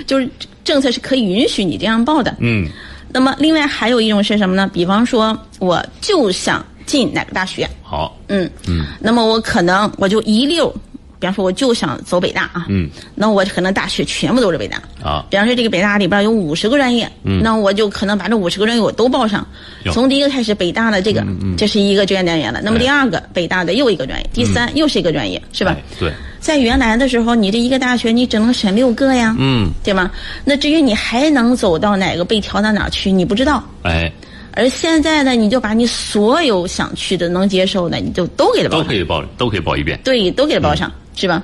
[0.07, 0.29] 就是
[0.65, 2.35] 政策是可以允许你这样报的。
[2.41, 2.69] 嗯，
[3.13, 4.71] 那么另外还有一种是什么呢？
[4.73, 8.51] 比方说，我就想进哪个大学，好，嗯。
[8.67, 10.75] 嗯，那么我可能我就一溜，
[11.23, 14.83] 比方说我就想走北大啊，嗯，那我可能大学全部都是北大。
[15.01, 19.47] 啊，比方说这个北大里边有五十个专业，嗯那我就可能把这五十个专业我都报上。
[19.93, 21.25] 从第一个开始，北大的这个，
[21.57, 22.61] 这是一个志愿单元了。
[22.61, 25.83] 那么第二个，北大的又一个专业，第三又是一个专业，是吧哎？
[26.01, 30.11] 对，在原来的时候，你这一个大学你只能选六个呀，嗯，对吗？
[30.45, 33.63] 那至于你还能走到哪个被调到哪儿去，你不知道。
[33.83, 34.11] 哎，
[34.55, 39.99] 而现在呢，你就把你所有想去的、能接受的，你就都给他报上都可，以报，都可以报一遍。
[40.05, 41.43] 对，都给他报上，是吧？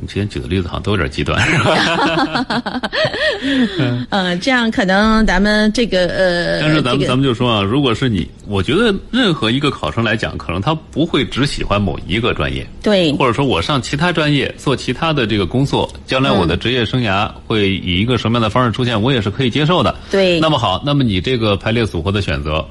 [0.00, 2.46] 你今天举的例子好像都有点极端，是吧？
[4.10, 19.94] 嗯，这样可能咱们这个呃，但是咱们这个咱们就说啊，如果是你，我觉得任何一个考生来讲，可能他不会只喜欢某一个专业，对或者说我上其他专业做其他的这个工作，将来我的职业生涯会以一个什么样的方式出现，我也是可以接受的。
[20.10, 22.64] 对那么好，那么你这个排列组合的选择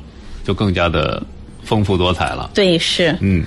[0.46, 1.22] 就更加的
[1.64, 2.52] 丰富多彩了。
[2.54, 3.44] 对是，嗯，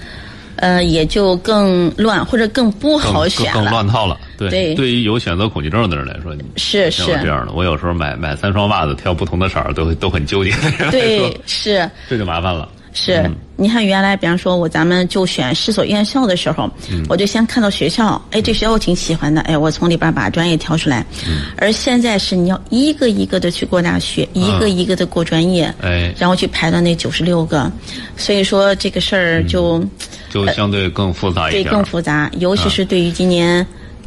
[0.60, 3.72] 呃，也就更乱或者更不好选更更。
[3.72, 4.16] 乱套了。
[4.38, 10.52] 对，对对于有选择恐惧症的人来说，是是，这样的，我有时候买买三双袜子，挑不同的色儿，都都很纠结
[10.90, 12.68] 对， 是这就麻烦了。
[12.92, 13.16] 是。
[13.24, 21.04] 嗯你看，原来比方说我咱们就选十所院校的时候，嗯我就先看到学校，哎，这学校我挺喜欢的，哎，我从里边把专业挑出来。
[21.28, 27.70] 嗯而现在是你要一个一个的去过大学，一个一个的过专业，哎，然后去排到那九十六个，
[28.16, 29.84] 所以说这个事儿就。
[30.30, 31.74] 就相对更复杂一点对，点。
[31.74, 33.66] 更复杂，尤其是对于今年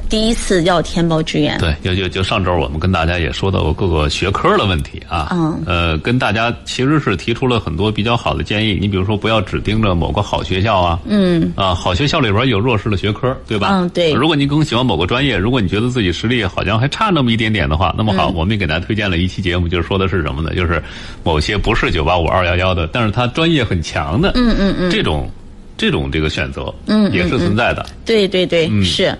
[0.10, 1.58] 第一次要填报志愿。
[1.58, 8.78] 对，就就就上周我们跟大家也说到过各个学科的问题啊，嗯呃，跟大家其实是提出了很多比较好的建议。
[8.80, 13.70] 你比如说，不要只盯着某个好学校啊，嗯，啊，好学校里边有弱势的学科，对吧？
[13.72, 20.54] 嗯对如果您更喜欢某个专业，如果你觉得自己实力好像还差那么一点点的话，那么嗯好，我们也给大家推荐了一期节目，就是说的是什么呢？
[20.56, 20.82] 就是
[21.24, 25.28] 某些不是九八五二幺幺的，但是他专业很强的，嗯嗯嗯，这种
[25.78, 27.86] 这种这个选择，嗯也是存在的。
[28.06, 28.84] 对对对，嗯。
[28.84, 29.18] 是，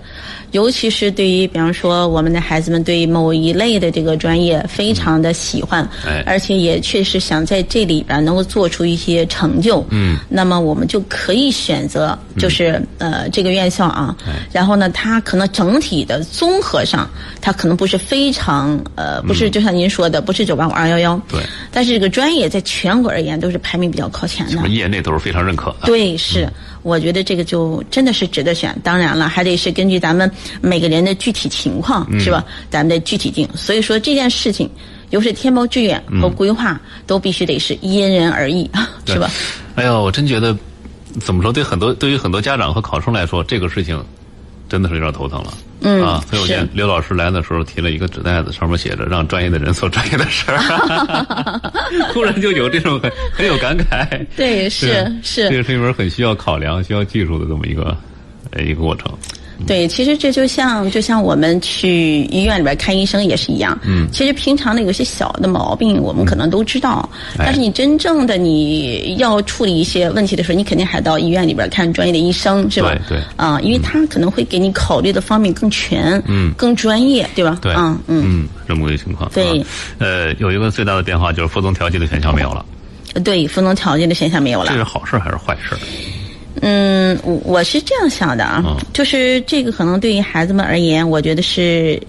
[0.54, 6.24] 尤其是对于比方说我们的孩子们对某一类的这个专业非常的喜欢，哎。
[6.26, 14.16] 而且也确实想在这里边能够做出一些成就，嗯，那么我们就可以选择就是、呃这个院校啊，
[14.52, 17.10] 然后呢，它可能整体的综合上，
[17.42, 24.68] 它可能不是非常呃不是就像您说的不是九八五二幺幺，对，但是这个专业在全国而言都是排名比较靠前的。
[24.70, 25.88] 业内都是非常认可的。
[25.88, 26.48] 对，是，
[26.84, 28.78] 我觉得这个就真的是值得选。
[28.84, 30.30] 当然了，还得是根据咱们
[30.62, 32.46] 每个人的具体情况，是吧？
[32.70, 33.48] 咱们的具体定。
[33.56, 34.70] 所以说这件事情，
[35.10, 38.70] 又是填报志愿和规划，都必须得是因人而异，
[39.08, 39.32] 是吧？
[39.76, 40.56] 哎呦，我真觉得
[41.20, 41.52] 怎么说？
[41.52, 44.04] 对很多对于很多家长和考生来说，这个事情
[44.74, 45.54] 真的是有点头疼了。
[45.82, 50.58] 嗯啊，所以我见是刘老师来的时候提了一个纸袋子，上面写着“让专业的人做专业的事儿”，
[52.12, 54.26] 突然就有这种很很有感慨。
[54.36, 54.88] 对，是
[55.22, 57.96] 这是，个是一门很需要考量、需要技术的这么一个
[58.50, 59.16] 呃一个过程。
[59.66, 63.78] 对，其实这就像就像我们去医院里边看医生也是一样。
[63.84, 72.90] 嗯其实平常的有些小的毛病，我们可能都知道，哎但是你真正的你要处理一些问题的时候，你肯定还到医院里边看专业的医生，是吧？
[73.08, 77.58] 对对啊，因为他可能会给你考虑的方面更全，嗯更专业，对吧？
[77.62, 79.30] 对，嗯嗯，嗯，这么个情况。
[79.34, 79.66] 对啊
[80.00, 82.66] 呃，有一个最大的变化就是服从调剂的选项没有了，
[83.24, 84.76] 对，服从调剂的选项没有了这。
[84.76, 85.76] 是好事还是坏事？
[86.66, 92.02] 嗯，我我是这样想的啊，嗯就是这个可能对于孩子们而言，我觉得是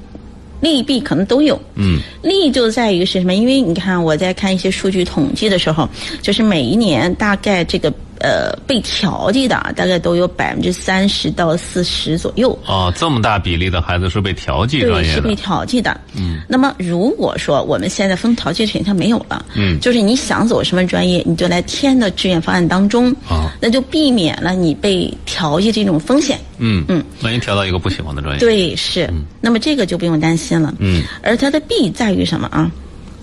[0.61, 1.61] 利弊可能都有。
[1.75, 3.35] 嗯利就在于是什么？
[3.35, 5.89] 因为你看我在看一些数据统计的时候，
[6.23, 7.93] 就是每一年大概这个
[8.25, 12.59] 呃被调剂的啊大概都有百分之三十到四十左右。
[12.67, 16.01] 哦，这么大比例的孩子是被调剂专，业的是被，调剂的。
[16.17, 26.41] 嗯，那么如果说我们现在分调剂选项没有了，嗯就是你想走什么专业，你就来填的志愿方案当中，啊那就避免了你被调剂这种风险。
[26.57, 29.13] 嗯嗯，万一调到一个不喜欢的专业，，对，是。
[29.41, 30.73] 那么这个就不用担心了。
[30.79, 32.71] 嗯，而它的弊在于什么啊？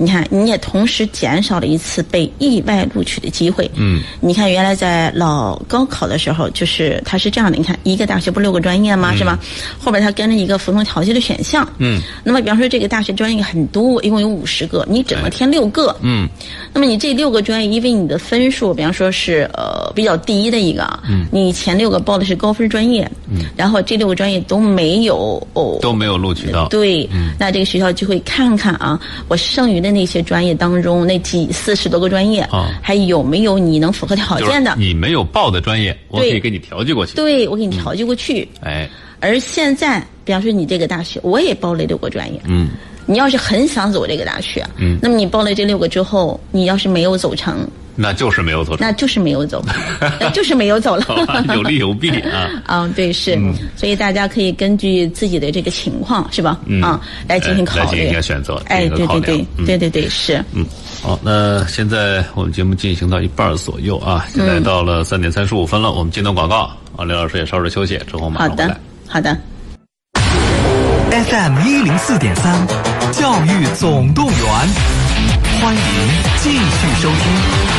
[0.01, 3.69] 你看，你也同时减少了一次被意外录取的机会。
[3.75, 7.57] 嗯，你看，原来在老高考的时候，就是它是这样的。
[7.57, 9.15] 你看，一个大学不是六个专业吗？
[9.15, 9.37] 是吧？
[9.77, 11.67] 后边它跟着一个服从调剂的选项。
[11.77, 15.95] 嗯，那么比方说这个大学专业很多，一共有五十个，你只能填六个。
[16.01, 16.27] 嗯
[16.73, 32.79] 那么你这六个专业，因为你的分数，比方说是呃比较低的一个，嗯，你前六个报的是高分专业，嗯，然后这六个专业都没有哦都没有录取到，对，那这个学校就会看看啊，我剩余的那些专业当中，那几四十多个专业，啊。
[32.81, 34.73] 还有没有你能符合条件的？
[34.77, 37.15] 你没有报的专业，我可以给你调剂过去。
[37.15, 38.47] 对，我给你调剂过去。
[38.61, 42.69] 哎，而现在，比方说你这个大学，我也报了六个专业，嗯。
[43.07, 44.97] 你要是很想走这个大学，嗯。
[45.01, 49.63] 那么你报了这六个之后，你要是没有走成，那就是没有走，那就是没有走，
[50.19, 51.03] 那就是没有走了。
[51.03, 52.49] 好吧，有利有弊啊。
[52.67, 53.37] 嗯，对，是，
[53.75, 56.59] 所以大家可以根据自己的这个情况，是吧？
[56.65, 59.19] 嗯啊，来进行考虑，哎来进行一个选择哎，对对
[59.57, 60.43] 嗯对，对对对，是。
[60.53, 60.65] 嗯，
[61.01, 69.37] 好，那现在我们节目进行到一半左右啊，现在到了三点三十五分了，我们进段广告啊，刘老师也稍事休息，之后马好上回来的。，好的。
[71.11, 72.65] FM 一零四点三，
[73.11, 74.37] 教育总动员，
[75.61, 75.81] 欢迎
[76.41, 77.70] 继续收听。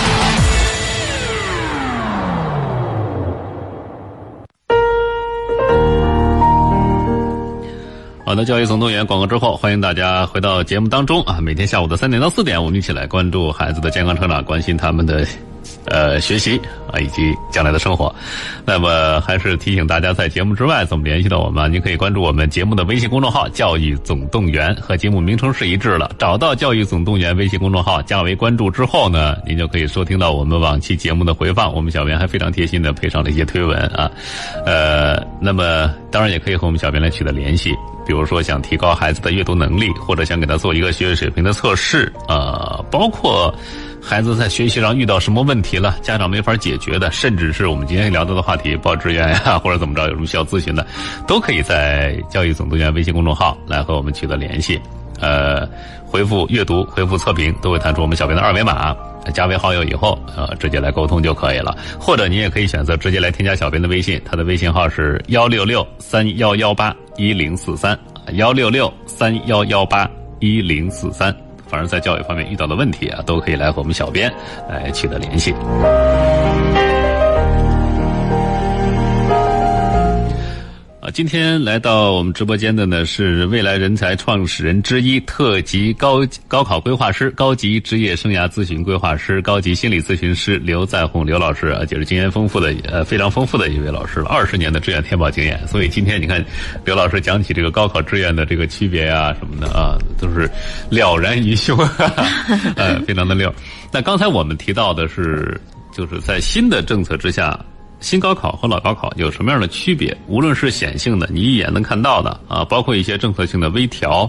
[8.32, 11.38] 好的，教育总动员广告之后，欢迎大家回到节目当中啊！
[11.38, 15.22] 每天下午的三点到四点，我们一起来关注孩子的健康成长，关心他们的
[15.84, 16.58] 呃学习
[16.90, 18.14] 啊以及将来的生活。
[18.64, 21.70] 那么还是提醒大家，在节目之外怎么联系到我们？
[21.70, 26.10] 您可以关注我们节目的微信公众号“教育总动员”，和节目名称是一致了。
[26.18, 31.70] 找到“教育总动员”微信公众号，加为关注之后呢，您就可以收听到我们往期节目的回放。
[31.74, 34.10] 我们小编还非常贴心的配上了一些推文啊，
[34.64, 37.74] 呃，那么当然也可以和我们小编来取得联系。
[38.06, 43.54] 比如说想提高孩子的阅读能力，或者想给他做一个学业水平的测试，呃，包括
[44.02, 50.86] 孩子在学习上遇到什么问题了，家长没法解决的，甚至是我们今天聊到的话题，报志愿呀，或者怎么着，有什么需要咨询的，
[51.26, 54.80] 都可以在教育总动员微信公众号来和我们取得联系。
[55.20, 55.68] 呃，
[56.12, 58.94] 回复阅读、回复测评，都会弹出我们小编的二维码。
[59.32, 61.74] 加为好友以后，呃，直接来沟通就可以了。
[61.98, 67.98] 或者你也可以选择直接来添加小编的微信，他的微信号是幺六六三幺幺八一零四三，
[68.32, 71.34] 幺六六三幺幺八一零四三。
[71.66, 74.30] 反正在教育方面遇到的问题啊，都可以来和我们小编
[74.68, 75.54] 来取得联系。
[81.02, 95.58] 啊，今天来到我们直播间的呢是未来人才创始人之一、特级高高考规划师、高级职业生涯咨询规划师、高级心理咨询师刘在红刘老师啊，就是经验丰富的呃非常丰富的一位老师了，二十年的志愿填报经验。
[95.66, 96.40] 所以今天你看
[96.84, 100.48] 刘老师讲起这个高考志愿的这个区别啊什么的啊，都是
[100.88, 101.76] 了然于胸，
[102.78, 103.52] 呃，非常的溜。
[103.90, 105.60] 那刚才我们提到的是，
[105.92, 107.58] 就是在新的政策之下。
[108.02, 110.14] 新高考和老高考有什么样的区别？
[110.26, 114.28] 无论是显性的，你一眼能看到的啊，包括一些政策性的微调，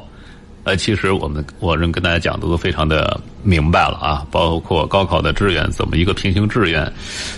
[0.64, 6.94] 呃，其实我们我认跟大家讲的都非常的明白了啊，包括高考的志愿怎么一个平行志愿，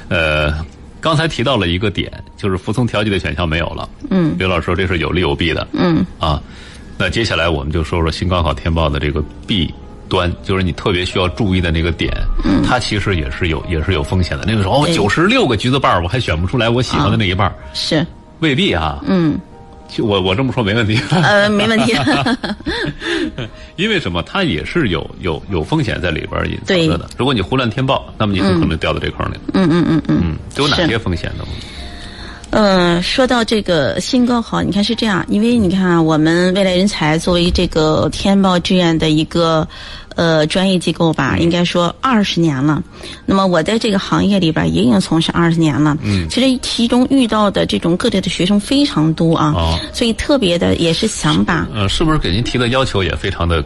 [0.10, 0.54] 呃，
[1.00, 3.90] 刚才提到了一个点，就是服从调剂的选项没有了。
[4.10, 5.66] 嗯刘老师说这是有利有弊的。
[5.74, 6.42] 嗯啊，
[6.98, 9.74] 那接下来我们就说说新高考填报的这个弊
[10.10, 12.12] 端，就是你特别需要注意的那个点，
[12.44, 14.46] 嗯，它其实也是有也是有风险的。
[14.48, 18.06] 那个时候哦，对九十六个橘子瓣儿，我还选不出来我喜欢的那一半儿，是，
[18.40, 19.00] 未必啊。
[19.08, 19.40] 嗯
[19.88, 21.94] 就我我这么说没问题，呃，没问题。
[23.78, 24.24] 因为什么？
[24.24, 27.08] 它也是有有有风险在里边隐藏着的。
[27.18, 29.36] 如果你胡乱填报，那么你很可能掉到这坑里。
[29.54, 30.22] 嗯嗯嗯嗯。
[30.24, 31.46] 嗯，都有哪些风险呢？
[32.58, 39.68] 嗯，说到这个新高考，你看是这样，因为你看啊我们未来人才作为这个天报志愿的一个
[40.16, 42.82] 呃专业机构吧，应该说二十年了。
[43.26, 45.98] 那么我在这个行业里边也已经从事二十年了。
[46.02, 53.62] 嗯，其实其中遇到的这种各类的学生非常多啊，哦所以特别的也是想把呃，是不是给您提的要求也非常的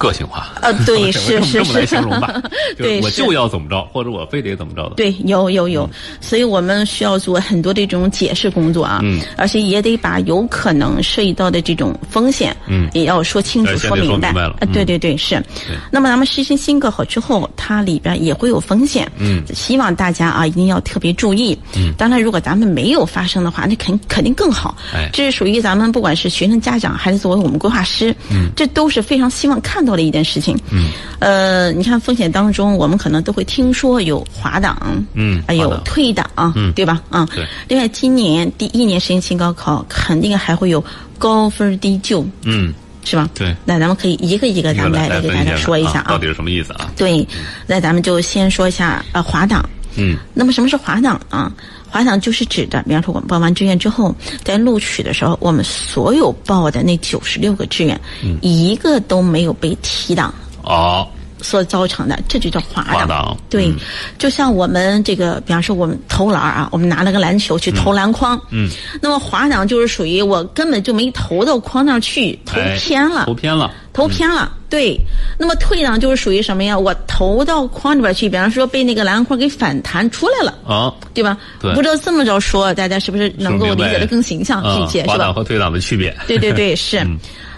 [0.00, 0.48] 个性化？
[0.62, 1.86] 呃 对我是是是。
[1.86, 2.40] 形容吧，
[2.78, 4.94] 对我就要怎么着，或者我非得怎么着的。
[4.96, 5.88] 对，有有有，
[6.20, 9.20] 所以我们需要做很多这种解释工作啊，嗯。
[9.36, 12.88] 而且也得把有可能涉及到的这种风险，嗯。
[12.94, 14.32] 也要说清楚、说明白。
[14.32, 14.56] 了。
[14.60, 14.86] 呃对嗯。
[14.86, 15.42] 对对，是。
[15.90, 19.42] 那么咱们实行新高考之后，它里边也会有风险，嗯。
[19.52, 21.58] 希望大家啊一定要特别注意。
[21.76, 21.92] 嗯。
[21.98, 24.76] 当然，如果咱们没有发生的话，那肯肯定更好。
[24.94, 25.10] 哎。
[25.12, 30.56] 这是属于咱们不管是学生家长还是作为我们规划师，嗯，这都是非常希望看到的一件事情。
[30.70, 37.00] 嗯，呃，你看风险当中，我们可能都会听说有滑档，嗯还有退档，嗯对吧？
[37.10, 37.46] 啊，对。
[37.68, 40.84] 另外，今年第一年实行新高考，肯定还会有
[41.18, 42.72] 高分低就，嗯，
[43.04, 43.28] 是吧？
[43.34, 46.18] 对那咱们可以一个一个，咱们来给大家说一下啊到。
[46.18, 46.90] 底是什么意思啊？
[46.96, 47.26] 对，
[47.66, 49.68] 那咱们就先说一下呃滑档。
[49.96, 51.52] 嗯那么什么是滑档啊？
[51.88, 54.14] 滑档就是指的，比方说我们报完志愿之后，
[54.44, 60.32] 在录取的时候，我们所有报的那九十六个志愿，嗯一个都没有被提档。
[60.62, 61.08] 哦，
[61.42, 63.36] 所造成的，这就叫滑档。
[63.48, 63.76] 对，嗯
[64.18, 68.68] 就像我们这个，比方说我们投篮啊，我们拿了个篮球去投篮筐，嗯，
[69.00, 74.52] 那么滑档就是属于我根本就没投到筐那儿去，投哎偏了，投偏了，投偏了。
[74.70, 74.96] 对，
[75.36, 76.78] 那么退档就是属于什么呀？
[76.78, 80.56] 我投到筐里边去，比方说被那个篮筐给反弹出来了。
[80.64, 81.36] 啊，对吧？
[81.60, 85.34] 对不知道这么着说，大家是不是能够理解的更形象啊一些，是吧滑档？
[85.34, 86.16] 和退档的区别。
[86.28, 87.04] 对对对，是。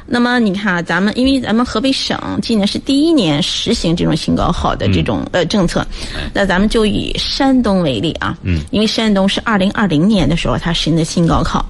[0.06, 5.86] 那么你看啊，咱们因为咱们河北省今年是第一年实行这种新高考的这种、呃政策，
[6.34, 11.64] 那咱们就以山东为例啊，嗯，因为山东是二零二零年的时候它实行的新高考，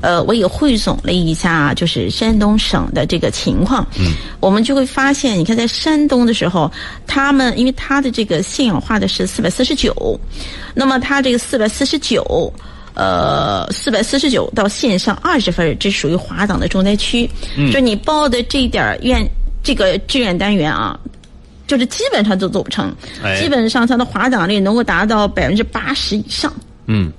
[0.00, 6.70] 呃，我也汇总了一下就是山东省的这个情况，嗯，我们就会发现，你看在山东的时候，
[7.06, 10.18] 他们因为它的这个信仰化的是四百四十九，
[10.74, 12.52] 那么它这个四百四十九。
[12.98, 17.30] 呃，四百四十九到线上二十分，这属于华档的重灾区。
[17.56, 19.24] 嗯，就你报的这点儿愿
[19.62, 20.98] 这个志愿单元啊，
[21.68, 22.92] 就是基本上都走不成，
[23.22, 26.52] 哎基本上它的滑档率能够达到百分之八十以上，
[26.86, 27.12] 嗯，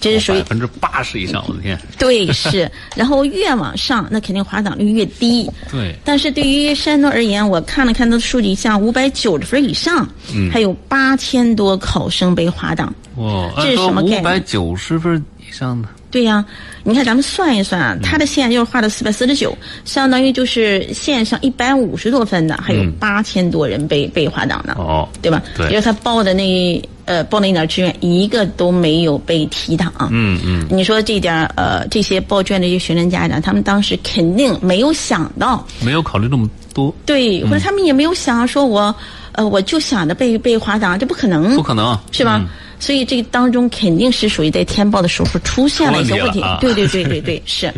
[0.00, 1.78] 这是属于百分之八十以上，我的天！
[1.96, 2.68] 对是。
[2.96, 5.48] 然后越往上，那肯定滑档率越低。
[5.70, 12.92] 对，但是对于山东而言，我看了看它的数据，像五百九十分以上，嗯还有八千多考生被滑档。
[13.16, 16.44] 哇，这是什么概念五百九十分以上的，对呀、
[16.84, 25.42] 你看咱们算一算啊，它的线就是画的四百四十九，相当于就是线上一百五十多分的，还有嗯八千多人被被滑档的，哦，对吧？
[25.56, 29.92] 对因为他报的那呃报那点志愿，一个都没有被提档。
[30.10, 38.94] 嗯嗯，你说这点儿呃，这些报志愿的这些学生家长，他们当时肯定没有想到，没有考虑那么多，对，或者他们也没有想说我，
[39.32, 42.38] 呃，我就想着被被滑档，这不可能，不可能，是吧？
[42.40, 42.48] 嗯
[42.80, 46.26] 所以这个当中肯定是属于在填报的时候出现了一些问题。
[46.26, 47.72] 问题啊对对对对对， 是。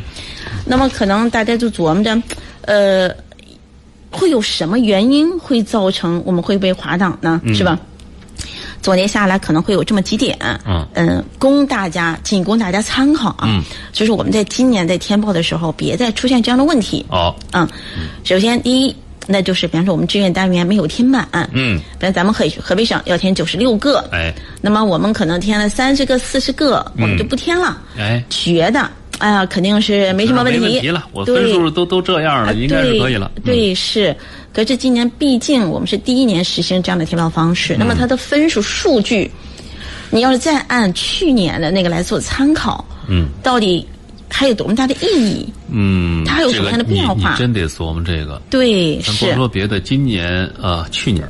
[0.64, 2.22] 那么可能大家就琢磨着，
[2.62, 3.14] 呃，
[4.10, 7.40] 会有什么原因会造成我们会被滑档呢？
[7.52, 7.78] 是吧？
[8.80, 10.36] 总结下来可能会有这么几点，
[10.94, 13.44] 嗯供大家仅供大家参考啊。
[13.46, 17.04] 嗯，就是我们在今年在填报的时候，别再出现这样的问题。
[17.08, 17.68] 哦，嗯，
[18.24, 18.96] 首先第一，
[19.26, 24.32] 那就是比方说我们志愿单元没有填满，嗯，比如咱们河河北省要填九十六个，哎。
[24.60, 33.30] 那么我们可能填了三十个、四十个，我们就不填了，哎，觉得哎呀肯定是没什么问题，没问题了，我分数都都这样了，啊应该是可以了。
[33.44, 34.14] 对是。
[34.52, 39.30] 可是今年毕竟我们是第一年实行这样的填报方式，那么它的分数数据，
[40.10, 43.86] 你要是再按去年的那个来做参考，嗯，到底
[44.32, 45.52] 还有多么大的意义？
[45.70, 48.40] 嗯，它还有什么样的变化这个你你真得琢磨这个。
[48.50, 51.28] 对，咱不说别的，今年啊，去年，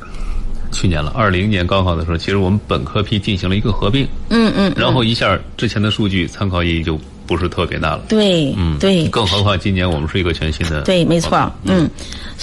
[0.71, 8.03] 去年了，二零年高考的时候，其实我们本科批进行了一个合并，嗯嗯，然后一下之前的数据参考意义就不是特别大了。
[8.09, 10.81] 对，嗯，对，更何况今年我们是一个全新的。
[10.81, 11.89] 对，没错，嗯，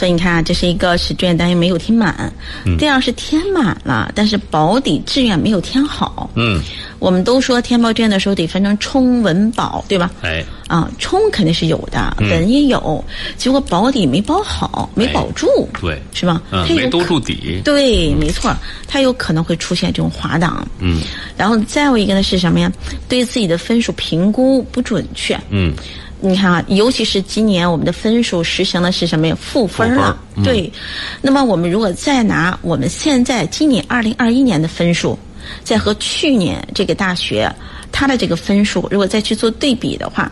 [0.00, 2.32] 所以你看啊，这是一个是志愿单元没有填满，
[2.64, 6.30] 嗯第二是填满了，但是保底志愿没有填好。
[6.36, 6.58] 嗯，
[6.98, 10.10] 我们都说填报志愿的时候得分成冲、文、保，对吧？
[10.22, 13.04] 哎，啊，冲肯定是有的，嗯文也有，
[13.36, 16.40] 结果保底没保好，没保住，对，是吧？
[16.50, 17.60] 嗯，没兜住底。
[17.62, 18.56] 对，没错，
[18.88, 20.66] 它有可能会出现这种滑档。
[20.78, 21.02] 嗯
[21.36, 22.72] 然后再有一个呢是什么呀？
[23.06, 25.38] 对自己的分数评估不准确。
[25.50, 25.74] 嗯，
[26.22, 29.36] 你看啊，尤其是今年我们的分数实行的是什么呀？
[29.40, 30.18] 负分了。
[30.34, 30.72] 分嗯对，
[31.20, 35.18] 那么我们如果再拿我们现在今年二零二一年的分数，
[35.64, 37.50] 再和去年这个大学
[37.90, 40.30] 它的这个分数，如果再去做对比的话，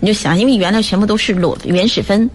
[0.00, 2.28] 你就想，因为原来全部都是裸原始分，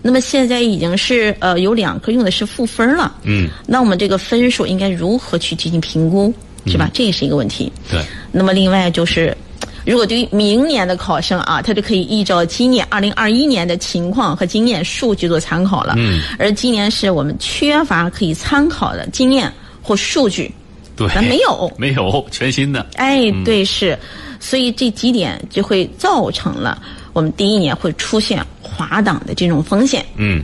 [0.00, 3.14] 那么现在已经是呃有两科用的是负分了。
[3.24, 6.32] 嗯，那我们这个分数应该如何去进行评估，
[6.66, 6.90] 是吧？
[6.94, 7.72] 这也是一个问题。
[7.90, 8.00] 对。
[8.30, 9.36] 那么另外就是，
[9.84, 15.94] 如果对于明年的考生啊，他就可以依照今年二零二一年的情况和经验数据做参考了。
[15.96, 16.20] 嗯。
[16.38, 19.52] 而今年是我们缺乏可以参考的经验
[19.82, 20.52] 或数据，
[20.96, 21.72] 对，咱没有。
[21.76, 22.86] 没有全新的。
[22.94, 23.98] 哎，对，是，
[24.38, 26.80] 所以这几点就会造成了
[27.12, 30.04] 我们第一年会出现滑档的这种风险。
[30.16, 30.42] 嗯。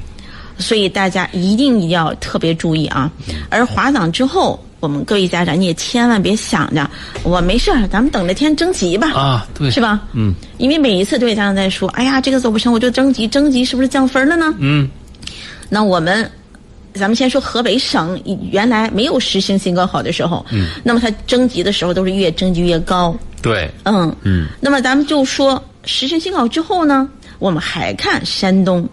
[0.61, 3.09] 所以大家一定一定要特别注意啊！
[3.49, 6.89] 而滑档之后，我们各位家长你也千万别想着
[7.23, 9.11] 我没事儿，咱们等着天征集吧。
[9.13, 10.01] 啊，对，是吧？
[10.13, 14.89] 嗯，因为每一次都有家长在说：“哎呀，这个走不成，我就征集，征集是不是降分了呢？”嗯，
[15.69, 16.31] 那我们，
[16.95, 18.21] 咱们先说河北省
[18.53, 23.17] 原来没有实行新高考的时候，嗯，那么它征集的时候都是越征集越高。
[23.43, 27.09] 对，嗯嗯，那么咱们就说实行新考之后呢，
[27.41, 28.89] 我们还看山东，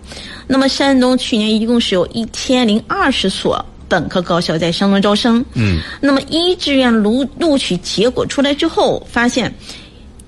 [0.48, 9.54] 那么山东去年一共是有一千零二十所本科高校在山东招生，嗯，那么一志愿录录取结果出来之后，发现，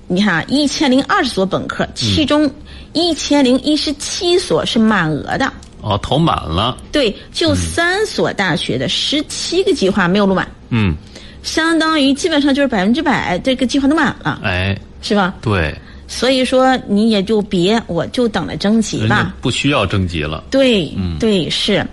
[0.06, 2.50] 你看一千零二十所本科，其中
[2.92, 6.76] 一千零一十七所是满额的，哦，投满了。
[6.92, 10.94] 对，就三所大学的十七个计划没有录满，嗯，
[11.42, 15.34] 相当于基本上就是百分之百这个计划都满了，哎，是吧？
[15.40, 15.74] 对，
[16.10, 19.36] 所以说你也就别，我就等着征集吧。
[19.42, 20.42] 不需要征集了。
[20.50, 20.90] 对，
[21.20, 21.86] 对是，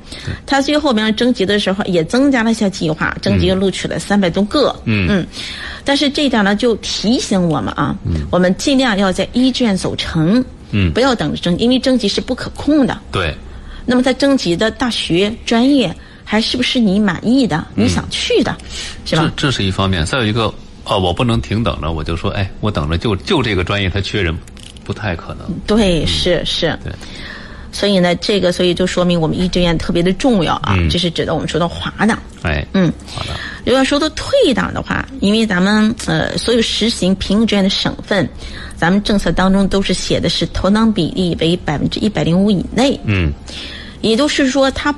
[0.45, 4.73] 他最后面征集的时候也增加了一下计划，征集录取了三百多个。
[4.85, 5.27] 嗯嗯，
[5.83, 7.93] 但是这点呢，就提醒我们啊，
[8.31, 12.97] 我们尽量要在一志愿走成，嗯不要等着征集，因为征集是不可控的。
[13.11, 13.35] 对，
[13.85, 15.93] 那么他征集的大学专业
[16.23, 18.55] 还是不是你满意的、你想去的，
[19.05, 19.31] 是吧？
[19.35, 20.53] 这这是一方面，再有一个，
[20.85, 24.35] 哦，我不能停等着，我就说，哎，我等着就就这个专业它缺人，
[24.83, 25.47] 不太可能。
[25.67, 26.77] 对，是是。
[26.83, 26.93] 对。
[27.71, 32.17] 所以呢，这个所以就说明我们一志愿特别的重要啊，嗯这是指的我们说的滑档。
[32.41, 33.31] 哎，嗯，好的，
[33.65, 38.29] 如果说到退档的话，因为咱们呃所有实行平行志愿的省份，
[38.77, 43.33] 咱们政策当中都是写的是投档比例为百分之一百零五以内，嗯
[43.99, 44.95] 也就是说它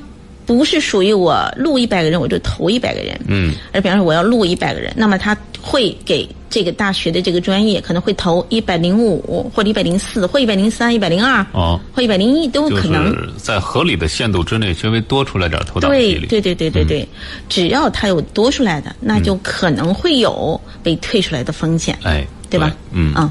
[0.48, 13.10] 不是属于我录一百个人我就投一百个人，嗯，而比方说我要录一百个人，那么他会给这个大学的这个专业可能会投一百零五或者一百零四或一百零三、一百零二哦，或一百零一都有可能。
[13.10, 15.91] 是在合理的限度之内，稍微多出来点投档。
[15.91, 17.08] 对对对对对对，
[17.50, 22.74] 只要他有多出来的，那就可能会有被退出来的风险，哎，对吧？
[22.93, 23.14] 嗯。
[23.14, 23.30] 啊，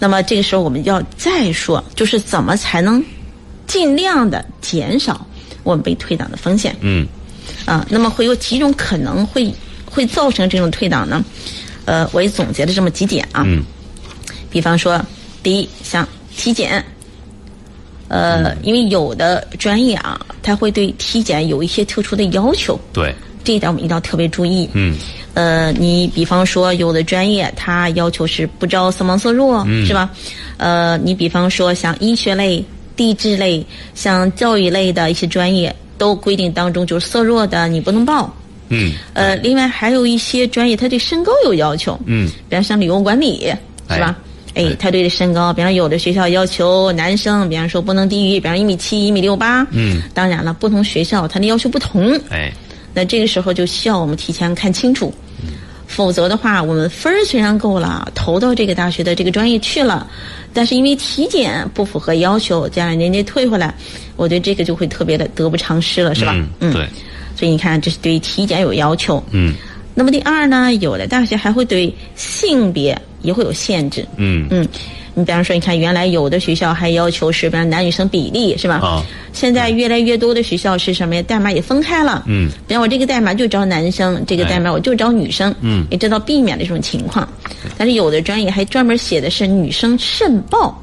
[0.00, 3.00] 那么这个时候我们要再说，就是怎么才能
[3.68, 5.24] 尽量的减少
[5.62, 6.76] 我们被退档的风险。
[6.80, 7.06] 嗯。
[7.64, 7.86] 啊？
[7.90, 9.52] 那么会有几种可能会
[9.84, 11.24] 会造成这种退档呢？
[11.84, 13.64] 呃，我也总结了这么几点啊，嗯。
[14.48, 15.00] 比方说，
[15.42, 16.06] 第一，像
[16.36, 16.84] 体检，
[18.08, 24.68] 呃，因为有的专业啊，它会对体检有一些特殊的要求，对，这一点我们一定要特别注意。
[24.74, 24.96] 嗯。
[25.34, 29.86] 呃，你比方说有的专业它要求是不招色盲色弱，嗯。
[29.86, 30.10] 是吧？
[30.58, 32.64] 呃，你比方说像医学类、
[32.96, 33.64] 地质类、
[33.94, 38.34] 像教育类的一些专业，都规定当中就是色弱的你不能报。
[38.68, 38.92] 嗯。
[39.14, 42.28] 呃，另外还有一些专业，它对身高有要求，嗯。
[42.48, 43.52] 比方像旅游管理，
[43.90, 44.16] 是吧？
[44.54, 49.66] 哎，他对身高，比方有的学校要求男生，比方说不能低于，比方一米七、一米六八。
[49.70, 52.52] 嗯，当然了，不同学校它的要求不同，哎，
[52.92, 55.10] 那这个时候就需要我们提前看清楚，
[55.94, 60.06] 否则的话，我们分儿虽然够了，投到这个大学的这个专业去了，
[60.54, 63.74] 但是因为体检不符合要求，将来人家退回来，
[64.16, 66.34] 我觉得这个就会特别的得不偿失了，是吧？
[66.60, 66.88] 嗯，对，
[67.36, 69.22] 所以你看，这是对体检有要求。
[69.32, 69.54] 嗯
[69.94, 74.02] 那么第二呢，有的大学还会对性别也会有限制。
[74.16, 74.66] 嗯嗯，
[75.14, 78.76] 你比方说，你看原来有的学校还要求是，比方男女生比例是吧？
[78.76, 79.02] 啊
[79.32, 81.22] 现在越来越多的学校是什么呀？
[81.22, 82.22] 代码也分开了。
[82.26, 85.54] 嗯，比方我这个代码就招男生，这个代码我就招女生。
[85.62, 87.26] 嗯也知道避免这种情况。
[87.78, 90.78] 但是有的专业还专门写的是女生慎报。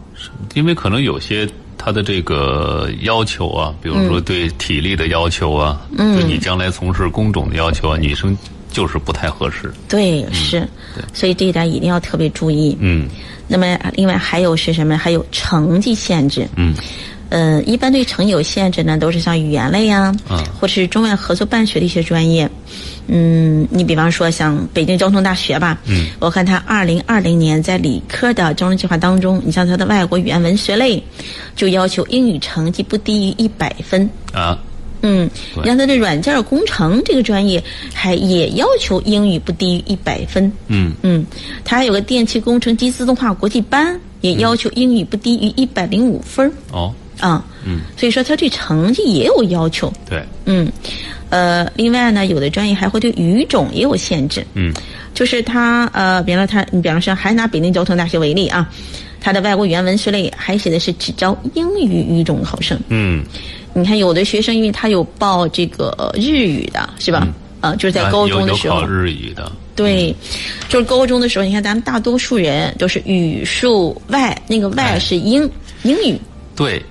[0.56, 8.36] 因为可能有些他的这个要求啊，比如说对体力的要求啊，嗯，对你将来从事工种的要求啊，女生
[8.72, 9.72] 就是不太合适。
[9.88, 10.68] 对，是，
[11.14, 12.76] 所以这一点一定要特别注意。
[12.80, 13.08] 嗯
[13.50, 14.98] 那么另外还有是什么？
[14.98, 16.48] 还有成绩限制。
[16.56, 16.74] 嗯
[17.30, 22.50] 呃，一般对成绩有限制呢，都是像语言类呀、啊或者是中外合作办学的一些专业。
[23.06, 31.04] 嗯，你比方说像北京交通大学吧，嗯，我看它二零二零年在理科的招生计划当中，你像它的外国语言文学类，
[31.56, 34.10] 就要求英语成绩不低于一百分。
[34.34, 34.58] 啊，
[35.02, 40.52] 嗯，对你看他的软件工程这个专业还也要求英语不低于一百分。
[40.68, 41.26] 嗯嗯，
[41.64, 47.44] 他还有个电气工程及自动化国际班，也要求英语不低于一百零五分哦，啊。
[47.66, 49.92] 嗯，所以说他对成绩也有要求。
[50.10, 50.72] 对，嗯，
[51.30, 54.46] 呃，另外呢，有的专业还会对语种也有限制。
[54.54, 54.74] 嗯
[55.14, 58.70] 就是他呃，比方说他，你比方说还拿北京交通大学为例啊，
[59.20, 62.80] 他的外国语言文学类还写的是只招英语语种考生。
[62.88, 63.26] 嗯，
[63.74, 67.28] 你看有的学生，因为他有报这个呃日语的，是吧？
[67.62, 70.16] 呃，就是在啊高有有中的时候考，日语的，对，
[70.70, 75.50] 就是高中的时候，你看咱们大多数人都是语数外，那个外哎是英、
[75.84, 76.18] 英语，
[76.56, 76.82] 对。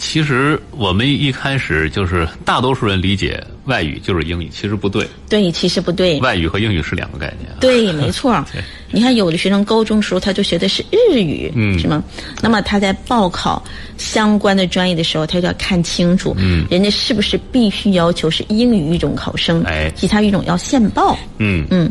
[0.00, 6.20] 其实我们一开始就是大多数人理解外语就是英语，其实不对，对，其实不对。
[6.20, 7.58] 外语和英语是两个概念啊。
[7.58, 8.62] 对，没错儿 对。
[8.90, 11.78] 你看，有的学生高中时候他就学的是日语，嗯。
[11.78, 12.02] 是吗？
[12.40, 13.62] 那么他在报考
[13.96, 16.66] 相关的专业的时候，他就要看清楚，嗯。
[16.70, 19.92] 人家是不是必须要求是英语语种考生，哎。
[19.94, 21.18] 其他语种要现报。
[21.38, 21.66] 嗯。
[21.70, 21.90] 嗯，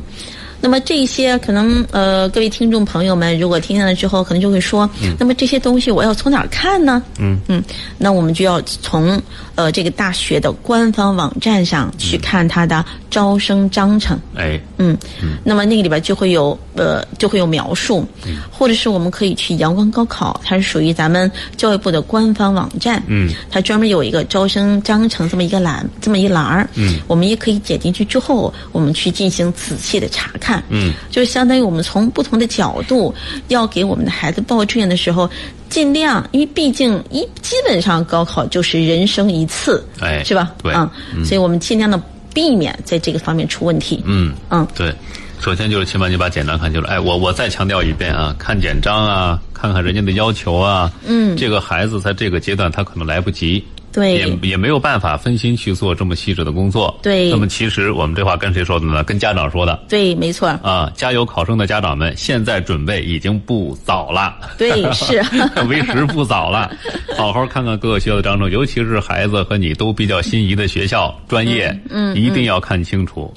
[0.59, 4.89] 那么这些可能呃，各位听众朋友们，如果听见了之后，可能就会说，
[5.19, 7.03] 那么这些东西我要从哪儿看呢？
[7.19, 7.37] 嗯。
[7.47, 7.63] 嗯，
[7.97, 9.21] 那我们就要从
[9.57, 14.17] 呃这个大学的官方网站上去看它的招生章程。
[14.35, 14.95] 哎，嗯，
[15.43, 18.07] 那么那个里边就会有呃就会有描述，
[18.51, 33.13] 或者是我们可以去阳光高考，它是属于咱们教育部的官方网站，嗯，它专门有一个招生章程这么一个栏这么一栏儿，嗯，我们也可以点进去之后，我们去进行仔细的查看，嗯，就是相当于我们从不同的角度
[33.47, 35.27] 要给我们的孩子报志愿的时候，
[35.69, 40.51] 尽量，因为毕竟一基本上高考就是人生一次，哎是吧？
[40.61, 42.01] 对嗯，所以我们尽量的
[42.33, 44.67] 避免在这个方面出问题，嗯嗯。
[44.75, 44.93] 对。
[45.39, 46.87] 首先就是起码你把简章看清楚。
[46.87, 50.91] 哎，我我再强调一遍啊，看简章啊，看看人家的要求啊。
[51.05, 53.63] 嗯这个孩子在这个阶段他可能来不及。
[53.91, 56.95] 对也也没有办法分心去做这么细致的工作。
[57.01, 59.03] 对那么其实我们这话跟谁说的呢？
[59.03, 59.79] 跟家长说的。
[59.89, 64.35] 对，没错，啊，加油考生的家长们，现在准备已经不早了。
[64.57, 65.23] 对是
[65.67, 66.71] 为时不早了，
[67.17, 73.33] 好好看看各个学校的章程，尤其是孩子和你都比较心仪的学校、专业，嗯一定要看清楚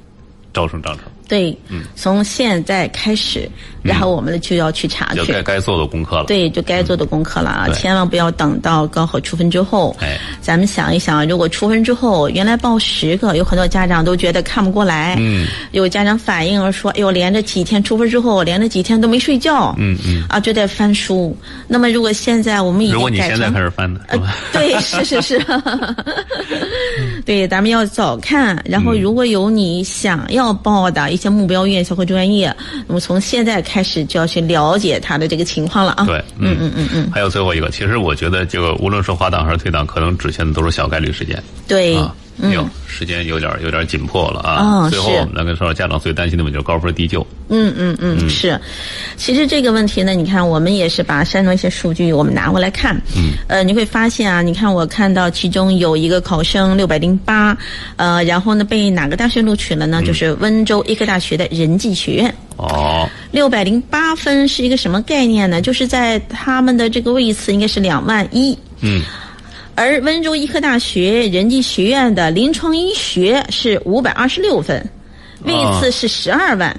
[0.53, 3.49] 招生章程，对，嗯从现在开始，
[3.83, 5.17] 然后我们就要去查去。
[5.17, 6.25] 就该该做的功课了。
[6.25, 7.67] 对，就该做的功课了啊！
[7.67, 9.97] 对千万不要等到高考出分之后。
[10.01, 15.17] 哎咱们想一想，如果出分之后，原来报十个，有很多家长都觉得看不过来。
[15.19, 20.25] 嗯，有家长反映说：“哎呦，连着几天出分之后，连着几天都没睡觉。”嗯嗯。
[20.29, 21.37] 啊，就在翻书。
[21.69, 24.19] 那么，如果现在我们已经如果你现在开始翻的，呃？
[24.53, 25.47] 对，是是是，
[27.25, 28.61] 对，咱们要早看。
[28.65, 32.55] 然嗯后，如果有你想要报的一些目标院校和专业，
[32.89, 36.05] 那么从现在开始就要去了解他的这个情况了啊。
[36.05, 42.15] 对，嗯嗯嗯嗯，还有最后一个，其实我觉得这个无论是滑档还是退档，可能只限的都是小概率事件对，啊。
[42.43, 44.89] 嗯有时间有点有点紧迫了啊。
[44.91, 47.27] 最后我们来跟说说家长最担心的问题就是高分低就。
[47.49, 48.59] 嗯嗯嗯，是。
[49.17, 52.95] 其实这个问题呢，你看我们也是把山东一些数据我们拿过来看。
[53.17, 53.33] 嗯。
[53.49, 57.57] 呃，你会发现啊，你看我看到其中有一个考生六百零八，
[57.97, 60.03] 呃，然后呢被哪个大学录取了嗯呢？
[60.03, 62.35] 就是温州医科大学的人技学院。
[62.57, 65.61] 哦，六百零八分是一个什么概念呢？
[65.61, 68.57] 就是在他们的这个位次应该是两万一。
[68.81, 69.03] 嗯。
[69.81, 74.87] 而温州医科大学人技学院的临床医学是五百二十六分，
[75.45, 76.79] 位次是十二万，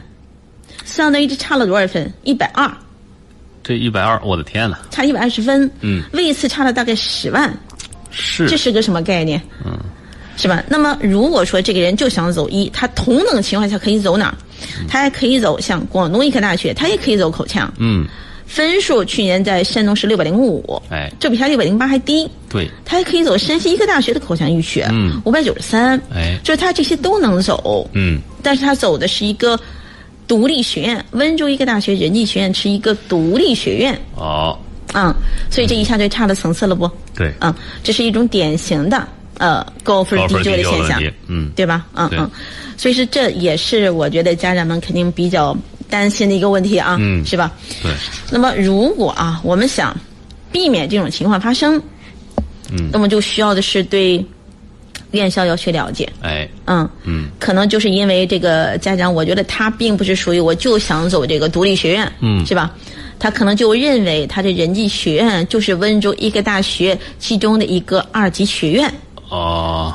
[0.86, 2.14] 相当于这差了多少分？
[2.22, 2.72] 一百二，
[3.64, 5.68] 这一百二，我的天呐，差一百二十分。
[5.80, 7.52] 嗯，位次差了大概十万，
[8.12, 9.42] 是这是个什么概念？
[9.66, 9.76] 嗯，
[10.38, 10.64] 是吧？
[10.70, 14.38] 那么如果说这个人就想走医，他同等情况下可以走哪儿？
[14.88, 17.74] 他还可以走像广东医科大学，他也可以走口腔。
[17.80, 18.06] 嗯，
[18.52, 22.30] 分数去年在山东是六百零五，哎，这比他六百零八还低。
[22.50, 25.22] 对，他还可以走山西医科大学的口腔医学，嗯。
[25.24, 26.38] 五百九十三，哎。
[26.44, 29.58] 就是他这些都能走，嗯，但是他走的是一个
[30.28, 34.60] 独立学院，温州医科大学人技学院是一个独立学院，哦，
[34.94, 35.16] 嗯、
[35.50, 36.92] 所以这一下就差了层次了不？
[37.16, 41.86] 对，嗯、这是一种典型的呃高分低就的现象，嗯，对吧？
[41.94, 42.30] 嗯嗯，
[42.76, 45.56] 所以是这也是我觉得家长们肯定比较
[45.92, 47.24] 担心的一个问题啊，嗯。
[47.24, 47.52] 是吧？
[47.84, 47.92] 对，
[48.32, 49.96] 那么如果啊，我们想
[50.52, 51.80] 避免这种情况发生，
[52.72, 52.90] 嗯。
[52.92, 54.26] 那么就需要的是对
[55.12, 56.90] 院校要去了解，哎，嗯。
[57.04, 62.44] 嗯，可能就是因为这个家长，我觉得他并不是属于我就想走这个独立学院，嗯。
[62.46, 62.72] 是吧？
[63.20, 68.92] 他可能就认为他的人技学院就是温州医科大学其中的一个二级学院。
[69.30, 69.94] 哦，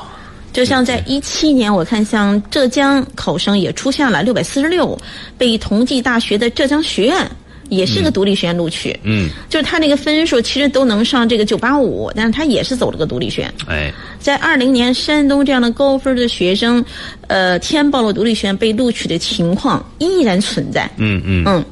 [0.57, 4.99] 就像在一七年，我看像浙江考生也出现了六百四十六，
[5.37, 7.29] 被同济大学的浙江学院
[7.69, 8.99] 也是个独立学院录取。
[9.03, 13.53] 嗯，就是他那个分数其实都能上这个九八五，但是他也是走了个独立学院。
[13.67, 16.83] 哎，在二零年，山东这样的高分的学生，
[17.27, 20.89] 呃，填报了独立学院被录取的情况依然存在。
[20.97, 21.65] 嗯嗯嗯，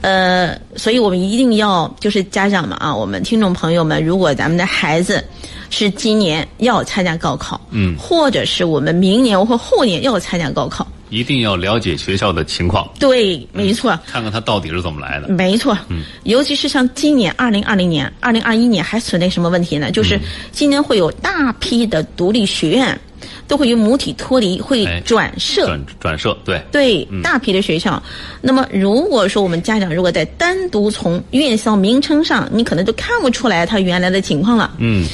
[0.00, 5.22] 呃，所以我们一定要就是家长们啊，我们听众朋友们，如果咱们的孩子
[5.70, 7.96] 是今年要参加高考，嗯。
[7.98, 13.98] 或者是我们明年或后年要参加高考，一定要了解学校的情况，对，没错。
[14.06, 15.28] 看看它到底是怎么来的。
[15.28, 15.76] 没错，
[16.24, 19.90] 尤其是像今年二零二零年、二零二一年还存在什么问题呢？
[19.90, 20.18] 就是
[20.52, 22.98] 今年会有大批的独立学院
[23.46, 25.66] 都会与母体脱离，会哎转社。
[25.66, 28.02] 转转社，对，对大批的学校，
[28.40, 34.74] 那么如果说我们家长如果在单独从院校名称上，你可能就看不出来他原来的情况了。
[34.78, 35.06] 嗯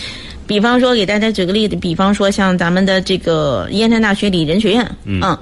[0.51, 5.39] 比方说，给大家举个例子，比方说像咱们的这个燕山大学理人学院，嗯，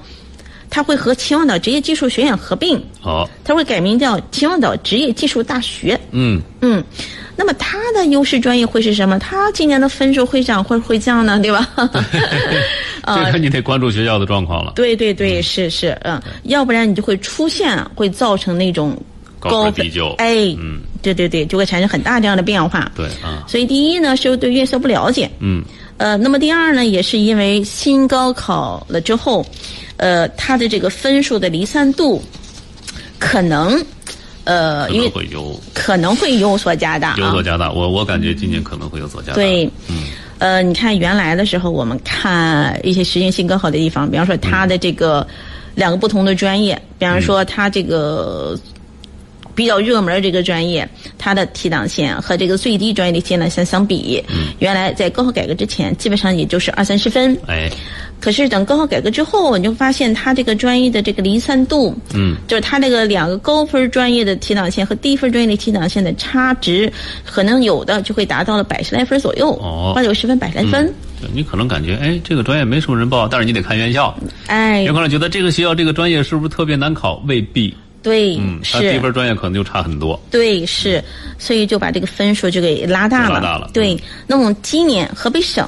[0.69, 5.99] 它会和秦皇岛职业技术学院合并，好，它会改名叫秦皇岛职业技术大学。
[6.11, 6.83] 嗯嗯，
[7.35, 9.17] 那么它的优势专业会是什么？
[9.17, 11.39] 它今年的分数会涨会会降呢？
[11.39, 11.67] 对吧？
[13.25, 14.73] 这个你得关注学校的状况了。
[14.75, 18.95] 对对对，是是，嗯，要不然你就会出现会造成那种
[19.39, 22.91] 高分低就哎，嗯，对对对，就会产生很大这样的变化。
[22.95, 25.63] 对啊，所以第一呢是对院校不了解，嗯
[25.97, 29.45] 呃，那么第二呢也是因为新高考了之后，
[29.97, 32.21] 呃，它的这个分数的离散度
[33.17, 33.83] 可能，
[34.45, 37.71] 呃，可因会有可能会有所加大啊，有所加大。
[37.71, 39.35] 我我感觉今年可能会有所加大。
[39.35, 40.03] 对，嗯
[40.39, 45.27] 呃，你看原来的时候，我们看一些实验性高考的地方，比方说它的这个
[45.75, 48.57] 两个不同的专业，比方说它这个
[49.59, 50.87] 比较热门的这个专业，
[51.17, 54.23] 它的提档线和这个最低专业的提档线相比，
[54.59, 57.37] 原来在高考改革之前，基本上也就是二三十分。
[57.45, 57.69] 哎，
[58.21, 66.89] 可是等高考改革之后，你就发现它这个专业的这个离散度，嗯，就是它这个两个高分专业的提档线和低分专业的提档线的差值，
[67.25, 70.85] 可能有的就会达到了百十来分左右，哦八九十分、百来分。
[71.19, 74.17] 对你可能感觉哎，这个专业没什么人报，但是你得看院校。
[74.47, 77.21] 哎有，可能觉得这个学校这个专业是不是特别难考？
[77.27, 77.75] 未必。
[78.01, 80.19] 对，嗯，他低是，分专业可能就差很多。
[80.31, 81.03] 对，是，
[81.37, 83.35] 所以就把这个分数就给拉大了。
[83.35, 85.67] 拉大了对嗯，那么今年河北省。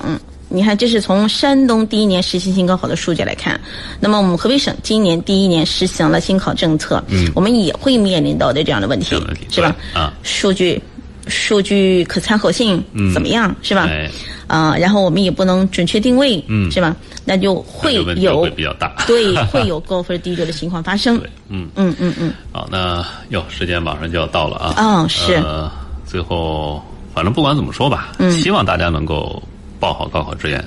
[0.53, 3.57] 你看，这是从山东第一年实行新高考的数据来看，
[4.01, 9.73] 那么我们河北省今年第一年实行了新考政策，嗯，我们也会面临到的这样的问题问题，是吧？
[9.93, 10.81] 对啊数据，
[11.31, 13.87] 数据可参考性怎么样，是吧？
[13.89, 14.09] 哎，
[14.47, 16.95] 啊、然后我们也不能准确定位，嗯是吧？
[17.23, 21.17] 那就会那就问题有会比较大 对， 会有高分低流的情况发生。
[21.19, 24.73] 对，嗯，嗯嗯嗯，好，那哟，时间马上就要到了啊。
[24.77, 25.71] 哦是呃，
[26.05, 29.41] 最后，反正不管怎么说吧，嗯希望大家能够
[29.79, 30.63] 报好高考志愿，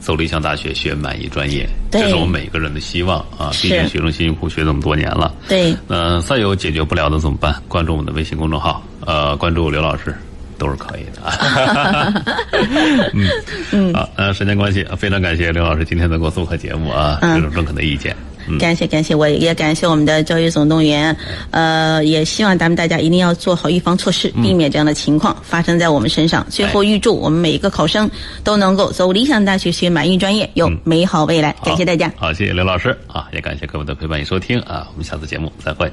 [0.00, 3.50] 走理想大学，学满意专业，对这是我们每个人的希望啊。
[3.52, 5.32] 是毕竟学生辛辛苦苦学这么多年了。
[5.48, 7.54] 对，那再有解决不了的怎么办？
[7.68, 10.14] 关注我们的微信公众号，呃，关注刘老师
[10.58, 12.12] 都是可以的啊。
[13.12, 13.28] 嗯
[13.72, 18.16] 嗯，好，呃，时间关系，非常感谢刘老师今天的给我做客节目啊，嗯这种中肯的意见。
[18.46, 21.16] 嗯，感谢感谢，我也感谢我们的教育总动员，
[21.50, 26.46] 呃，也希望咱们大家一定要做好预防措施，避免这样的情况发生在我们身上。
[26.50, 28.10] 最后，预祝我们每一个考生
[28.42, 31.56] 都能够走理想大学，学满意专业，有美好未来。
[31.64, 32.12] 感谢大家。
[32.16, 35.90] 好，谢谢刘老师啊，也感谢各位的陪伴与收听啊，我们下次节目再会。